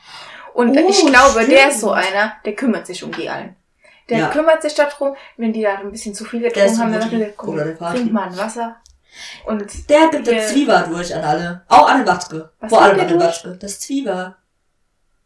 [0.53, 1.71] Und Oh, ich glaube, der stimmt.
[1.71, 3.55] ist so einer, der kümmert sich um die allen.
[4.09, 4.27] Der Ja.
[4.29, 7.13] kümmert sich darum, wenn die da ein bisschen zu viel Der getrunken haben, dann sagt
[7.13, 7.33] Mutti.
[7.37, 8.75] komm, der trink mal ein Wasser.
[9.45, 11.61] Und Der gibt Der- das Zwieber durch an alle.
[11.69, 12.51] Auch an den Watzke.
[12.67, 13.19] Vor allem an der den?
[13.19, 13.57] Watzke.
[13.59, 14.35] Das Zwieber.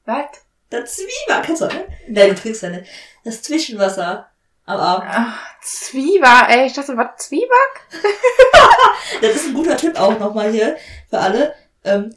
[0.06, 0.26] was?
[0.70, 1.88] Das Zwieber, kennst du, ne?
[2.08, 2.90] Nein, du trinkst ja nicht.
[3.24, 4.30] Das Zwischenwasser
[4.66, 5.10] am Abend.
[5.12, 7.50] Ach, Zwieber, ey, ich dachte, was, Zwieback?
[9.22, 10.78] Das ist ein guter Tipp auch nochmal hier
[11.10, 11.56] für alle.
[11.84, 12.16] Ähm,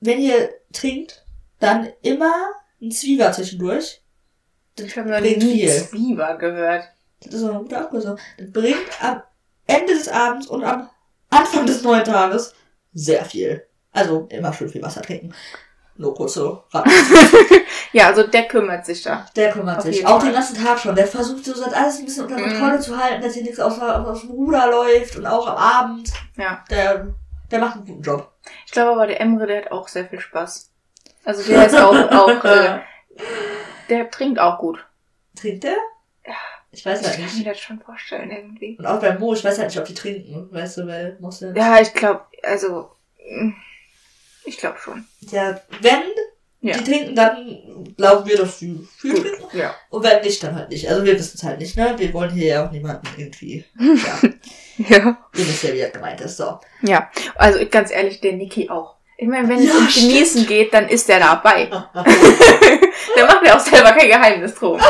[0.00, 1.24] wenn ihr trinkt,
[1.58, 2.32] dann immer
[2.80, 4.02] ein Zwieber zwischendurch.
[4.76, 5.70] Das Ich habe noch bringt nie viel.
[5.70, 6.84] Zwieber gehört.
[7.20, 8.18] Das ist so eine gute Abkürzung.
[8.38, 9.22] Das bringt am
[9.66, 10.88] Ende des Abends und am
[11.30, 12.54] Anfang des neuen Tages
[12.92, 13.66] sehr viel.
[13.92, 15.34] Also immer schön viel Wasser trinken.
[15.98, 16.84] Ran.
[17.92, 19.24] Ja, also der kümmert sich da.
[19.36, 20.04] Der kümmert Auf sich.
[20.04, 20.30] Auch Fall.
[20.30, 20.96] den ganzen Tag schon.
[20.96, 22.42] Der versucht so das alles ein bisschen unter Mhm.
[22.50, 26.12] Kontrolle zu halten, dass hier nichts aus, aus dem Ruder läuft und auch am Abend.
[26.36, 26.64] Ja.
[26.70, 27.06] Der,
[27.52, 28.32] der macht einen guten Job.
[28.66, 30.72] Ich glaube aber, der Emre, der hat auch sehr viel Spaß.
[31.24, 32.80] Also der ist auch, auch äh,
[33.88, 34.84] der trinkt auch gut.
[35.38, 35.76] Trinkt der?
[36.26, 36.34] Ja.
[36.72, 37.38] Ich weiß Ich halt kann nicht.
[37.38, 38.76] mir das schon vorstellen irgendwie.
[38.76, 40.48] Und auch beim Mo, ich weiß halt nicht, ob die trinken.
[40.50, 41.52] Weißt du, weil muss ja.
[41.54, 42.90] Ja, ich glaube, also
[43.30, 43.50] mm,
[44.44, 45.06] ich glaube schon.
[45.30, 46.02] Ja, wenn
[46.60, 46.78] Ja.
[46.78, 49.56] die trinken, dann glauben wir, dass sie viel trinken.
[49.58, 49.74] Ja.
[49.90, 50.88] Und wenn nicht, dann halt nicht.
[50.88, 51.94] Also wir wissen es halt nicht, ne?
[51.98, 53.64] Wir wollen hier ja auch niemanden irgendwie.
[54.76, 55.18] Ja, Ja.
[55.36, 56.36] ihr wisst ja, wie das gemeint ist.
[56.36, 56.58] So.
[56.82, 57.10] Ja.
[57.36, 58.96] Also ganz ehrlich, der Niki auch.
[59.16, 60.08] Ich meine, wenn es Ja, um stimmt.
[60.10, 61.66] Genießen geht, dann ist der dabei.
[63.16, 64.80] der macht ja auch selber kein Geheimnis drum.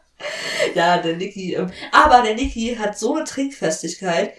[0.74, 1.54] ja, der Niki.
[1.54, 4.32] Ähm, aber der Niki hat so eine Trinkfestigkeit.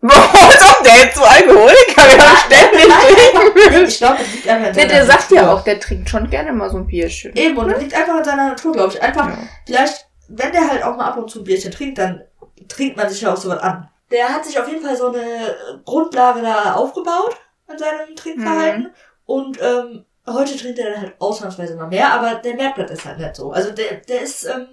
[0.02, 3.84] Boah, als ob der jetzt so Alkoholiker wäre und ständig trinken.
[3.86, 6.30] Ich glaube, das liegt einfach in Der, seiner der sagt ja auch, der trinkt schon
[6.30, 7.36] gerne mal so ein Bierchen.
[7.36, 9.02] Eben, und das liegt einfach in seiner Natur, glaube ich.
[9.02, 9.38] Einfach, Ja.
[9.66, 12.22] vielleicht, wenn der halt auch mal ab und zu ein Bierchen trinkt, dann
[12.68, 13.90] trinkt man sich ja auch sowas an.
[14.10, 17.36] Der hat sich auf jeden Fall so eine Grundlage da aufgebaut
[17.68, 18.82] an seinem Trinkverhalten.
[18.84, 18.90] Mhm.
[19.26, 23.04] Und ähm, heute trinkt er dann halt ausnahmsweise mal mehr, aber der merkt das ist
[23.04, 23.52] halt nicht so.
[23.52, 24.66] Also der, der ist ähm,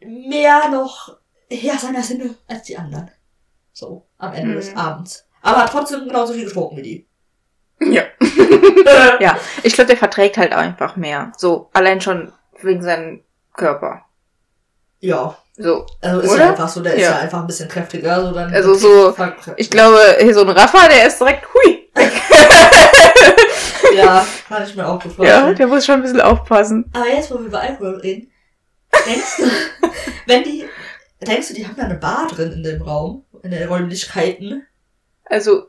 [0.00, 1.16] mehr noch
[1.50, 3.10] ja, seiner Sinne als die anderen.
[3.78, 4.56] So, am Ende Mhm.
[4.56, 5.26] des Abends.
[5.42, 7.08] Aber hat trotzdem genauso viel getrunken wie die.
[7.78, 8.04] Ja.
[9.20, 11.30] ja, ich glaube, der verträgt halt einfach mehr.
[11.36, 13.22] So, allein schon wegen seinem
[13.52, 14.06] Körper.
[15.00, 16.44] Ja, So, also ist Oder?
[16.44, 17.10] ja einfach so, der ist Ja.
[17.10, 18.24] ja einfach ein bisschen kräftiger.
[18.26, 19.14] So dann Also so,
[19.58, 21.90] ich glaube, hier so ein Raffa, der ist direkt hui.
[23.94, 26.90] Ja, kann ich mir auch gut Ja, der muss schon ein bisschen aufpassen.
[26.94, 28.30] Aber jetzt, wo wir über Alkohol reden,
[29.06, 29.44] denkst du,
[30.26, 30.64] wenn die,
[31.26, 34.66] denkst du, die haben da eine Bar drin in dem Raum, in den Räumlichkeiten?
[35.24, 35.66] Also,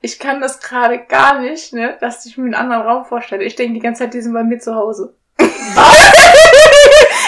[0.00, 3.44] ich kann das gerade gar nicht, ne, dass ich mir einen anderen Raum vorstelle.
[3.44, 5.14] Ich denke die ganze Zeit, die sind bei mir zu Hause.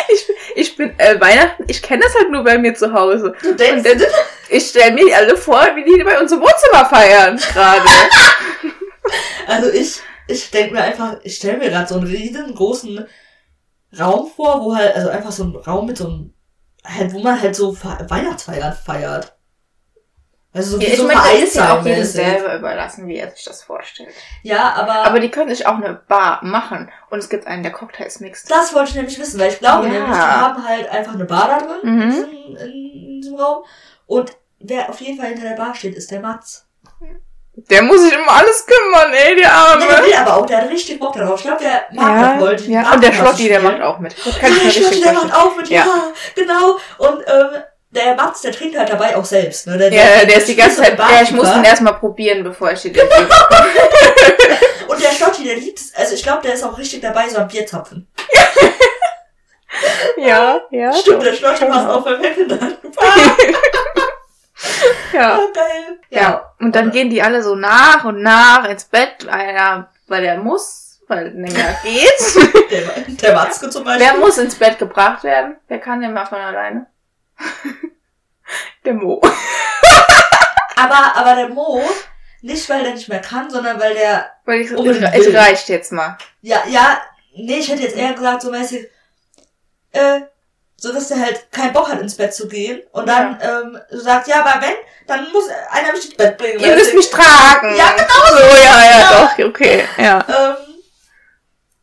[0.08, 3.34] ich, ich bin, äh, Weihnachten, ich kenne das halt nur bei mir zu Hause.
[3.42, 4.08] Du denkst, Und dann,
[4.48, 7.88] ich stelle mir die alle vor, wie die bei uns im Wohnzimmer feiern gerade.
[9.46, 13.06] also ich, ich denke mir einfach, ich stelle mir gerade so einen riesengroßen
[13.98, 16.34] Raum vor, wo halt, also einfach so ein Raum mit so einem,
[16.84, 19.35] halt, wo man halt so Fe- Weihnachtsfeiern feiert.
[20.56, 23.30] Also so Ja, ich so meine, das ist ja auch jedem selber überlassen, wie er
[23.30, 24.08] sich das vorstellt.
[24.42, 26.90] Ja, aber, Aber die können sich auch eine Bar machen.
[27.10, 28.50] Und es gibt einen, der Cocktails mixt.
[28.50, 29.92] das wollte ich nämlich wissen, weil ich glaube Ja.
[29.92, 32.00] nämlich, die haben halt einfach eine Bar da drin, Mhm.
[32.02, 33.64] in, diesem, in diesem Raum.
[34.06, 36.62] Und wer auf jeden Fall hinter der Bar steht, ist der Mats.
[37.70, 39.84] Der muss sich um alles kümmern, ey, der Arme.
[39.86, 41.40] Ja, der will aber auch, der hat richtig Bock darauf.
[41.40, 42.92] Ich glaube, der mag Ja, die ja.
[42.92, 44.14] Und der Schlotti, der macht auch mit.
[44.18, 45.84] Das Ja, kann ich der mir der macht auch mit, Ja.
[45.86, 46.76] ja, genau.
[46.98, 47.62] Und ähm,
[47.96, 49.66] der Mats, der trinkt halt dabei auch selbst.
[49.66, 49.76] Ne?
[49.78, 52.72] Der, Ja, der ist die ganze Zeit, der ja, ich muss ihn erstmal probieren, bevor
[52.72, 53.08] ich den gebe.
[54.88, 57.38] Und der Schlotti, der liebt es, also ich glaube, der ist auch richtig dabei, so
[57.38, 58.06] am Bierzapfen.
[60.16, 60.90] Ja, ja.
[60.94, 62.58] Stimmt, der Schlotti macht auch beim Händen.
[65.12, 65.34] Ja.
[65.34, 65.98] Ah, geil.
[66.10, 66.52] Ja.
[66.60, 69.28] Und dann gehen die alle so nach und nach ins Bett.
[69.28, 72.70] Einer, weil er muss, weil mehr geht.
[72.70, 74.06] Der, der Matzke zum Beispiel.
[74.06, 75.56] Wer muss ins Bett gebracht werden?
[75.68, 76.86] Wer kann denn mal von alleine?
[78.84, 79.20] Der Mo.
[80.78, 81.82] Aber, aber der Mo,
[82.42, 85.36] nicht weil der nicht mehr kann, sondern weil der, Weil ich so, es will.
[85.36, 86.18] reicht jetzt mal.
[86.42, 87.00] ja, ja,
[87.34, 88.86] nee, ich hätte jetzt eher gesagt, so mäßig,
[89.92, 90.20] äh,
[90.76, 94.00] so dass der halt keinen Bock hat, ins Bett zu gehen und dann ähm, so
[94.00, 94.74] sagt, ja, aber wenn,
[95.06, 96.60] dann muss einer mich ins Bett bringen.
[96.60, 97.74] Ihr müsst mich tragen.
[97.74, 99.10] Ja, genau So, ja, ja, Ja.
[99.38, 100.24] doch, okay, ja.
[100.28, 100.56] Ähm,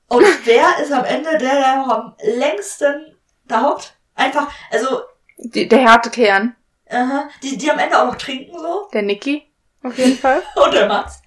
[0.07, 3.95] und wer ist am Ende der, der am längsten da hockt?
[4.13, 5.01] Einfach, also,
[5.43, 6.55] Die, der harte Kern.
[6.89, 8.87] aha, die, die am Ende auch noch trinken so.
[8.93, 9.43] Der Niki.
[9.83, 10.41] Auf jeden Fall.
[10.55, 11.21] Und der Mats.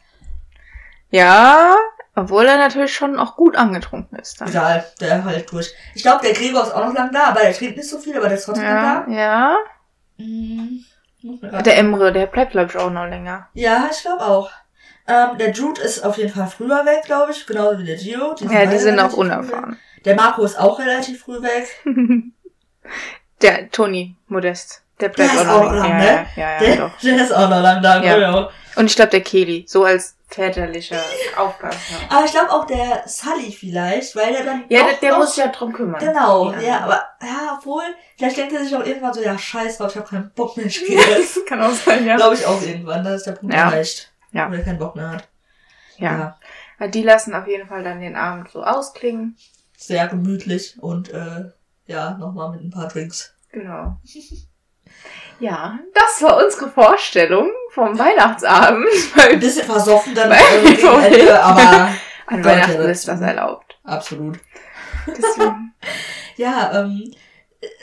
[1.11, 1.75] Ja,
[2.15, 4.49] obwohl er natürlich schon auch gut angetrunken ist dann.
[4.49, 5.73] Egal, der halt durch.
[5.95, 8.17] Ich glaube, der Gregor ist auch noch lang da, aber der trinkt nicht so viel,
[8.17, 9.13] aber der ist trotzdem Ja, da.
[9.13, 9.57] ja.
[10.19, 10.85] Mhm.
[11.23, 13.49] Der Emre, der bleibt, glaube ich, auch noch länger.
[13.55, 14.51] Ja, ich glaube auch.
[15.09, 18.35] Ähm, der Jude ist auf jeden Fall früher weg, glaube ich, genauso wie der Gio.
[18.51, 19.79] Ja, die sind auch unerfahren.
[20.05, 21.69] Der Marco ist auch relativ früh weg.
[23.43, 26.27] Der Toni Modest, der Der bleibt ist auch noch lang, Ja, ne?
[26.37, 28.03] ja, ja, der, der ist auch noch lang da.
[28.03, 28.19] Ja.
[28.19, 28.51] Ja.
[28.77, 31.01] Und ich glaube, der Keli, so als väterlicher
[31.37, 31.77] Aufgabe.
[32.11, 34.65] Aber ich glaube auch der Sully vielleicht, weil der dann.
[34.69, 36.01] Ja, auch der, der muss sich ja drum kümmern.
[36.01, 36.81] Genau, Ja.
[36.81, 37.83] aber ja, obwohl,
[38.19, 40.67] vielleicht denkt er sich auch irgendwann so, ja, scheiß drauf, ich habe keinen Bock mehr,
[40.67, 41.37] jetzt.
[41.37, 42.17] Das kann auch sein, ja.
[42.17, 43.67] Glaube ich auch irgendwann, dass der Punkt Ja.
[43.71, 44.11] erreicht.
[44.33, 44.51] Ja.
[44.51, 45.29] Wo er keinen Bock mehr hat.
[45.99, 46.37] Ja.
[46.79, 49.37] Ja, Die lassen auf jeden Fall dann den Abend so ausklingen.
[49.79, 51.45] Sehr gemütlich und äh,
[51.87, 53.35] ja, nochmal mit ein paar Drinks.
[53.51, 53.97] Genau.
[55.39, 58.87] Ja, das war unsere Vorstellung vom Weihnachtsabend.
[59.31, 60.33] Ein bisschen versoffen dann
[60.65, 61.61] gegen Ende, aber
[62.27, 62.89] an ja Weihnachten dazu.
[62.89, 63.79] ist das erlaubt.
[63.85, 64.39] absolut.
[65.07, 65.75] Deswegen.
[66.37, 67.13] Ja, ähm,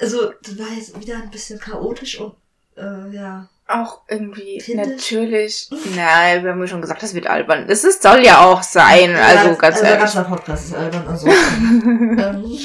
[0.02, 2.36] also das war jetzt wieder ein bisschen chaotisch und
[2.76, 3.48] äh, ja.
[3.68, 4.88] auch irgendwie Kindisch?
[4.88, 5.70] natürlich.
[5.96, 7.68] Nein, wir haben ja schon gesagt, das wird albern.
[7.68, 9.16] Das ist, soll ja auch sein.
[9.16, 10.12] Also Ja, ganz also ehrlich.
[10.12, 11.28] Der ganze Podcast ist albern, also.
[11.28, 12.58] ähm,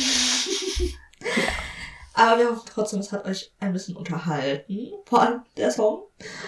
[2.14, 4.92] aber wir hoffen trotzdem, es hat euch ein bisschen unterhalten.
[5.06, 6.02] Vor allem der Song.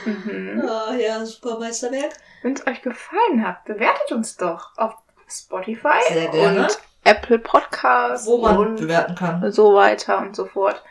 [0.05, 0.63] Mhm.
[0.69, 2.13] Ah, ja, super Meisterwerk.
[2.43, 4.95] Wenn es euch gefallen hat, bewertet uns doch auf
[5.29, 9.53] Spotify und Apple Podcasts Wo man und bewerten kann.
[9.53, 10.83] so weiter und so fort.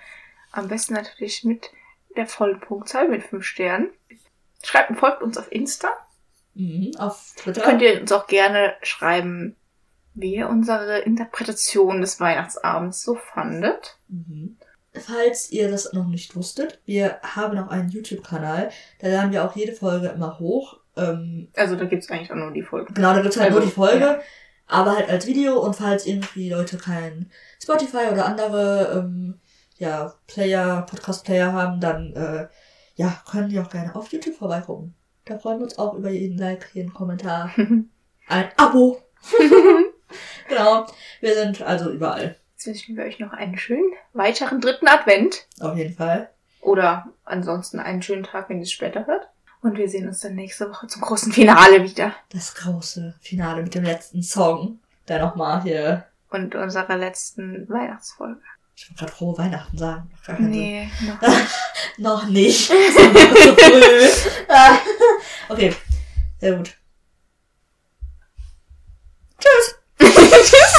[0.51, 1.69] Am besten natürlich mit
[2.15, 3.89] der vollen Punktzahl mit 5 Sternen.
[4.63, 5.89] Schreibt und folgt uns auf Insta.
[6.55, 7.61] Mhm, auf Twitter.
[7.61, 9.55] Könnt ihr uns auch gerne schreiben,
[10.13, 13.97] wie ihr unsere Interpretation des Weihnachtsabends so fandet.
[14.07, 14.57] Mhm.
[14.93, 18.71] Falls ihr das noch nicht wusstet, wir haben noch einen YouTube-Kanal.
[18.99, 20.79] Da laden wir auch jede Folge immer hoch.
[20.97, 22.93] Ähm, Also da gibt's eigentlich auch nur die Folge.
[22.93, 24.19] genau, da gibt's halt Also, nur die Folge,
[24.67, 25.59] aber halt als Video.
[25.59, 27.31] Und falls irgendwie Leute kein
[27.61, 29.39] Spotify oder andere ähm,
[29.77, 32.47] ja, Player, Podcast-Player haben, dann äh,
[32.95, 34.95] ja, können die auch gerne auf YouTube vorbeigucken.
[35.25, 37.51] Da freuen wir uns auch über jeden Like, jeden Kommentar,
[38.27, 38.97] ein Abo.
[40.47, 40.87] genau,
[41.21, 42.35] wir sind also überall.
[42.53, 45.47] Jetzt wünschen wir euch noch einen schönen weiteren dritten Advent.
[45.59, 46.29] Auf jeden Fall.
[46.61, 49.29] Oder ansonsten einen schönen Tag, wenn ihr es später hört.
[49.61, 52.13] Und wir sehen uns dann nächste Woche zum großen Finale wieder.
[52.29, 56.05] Das große Finale mit dem letzten Song, der nochmal hier.
[56.29, 58.41] Und unserer letzten Weihnachtsfolge.
[58.75, 60.09] Ich wollte gerade frohe Weihnachten sagen.
[60.25, 60.49] Sinn.
[60.49, 60.89] Nee,
[61.97, 62.69] noch nicht.
[62.69, 62.75] Noch.
[64.47, 64.77] Ah.
[65.49, 65.75] okay,
[66.39, 66.77] sehr gut.
[69.37, 69.78] Tschüss.
[70.37, 70.78] just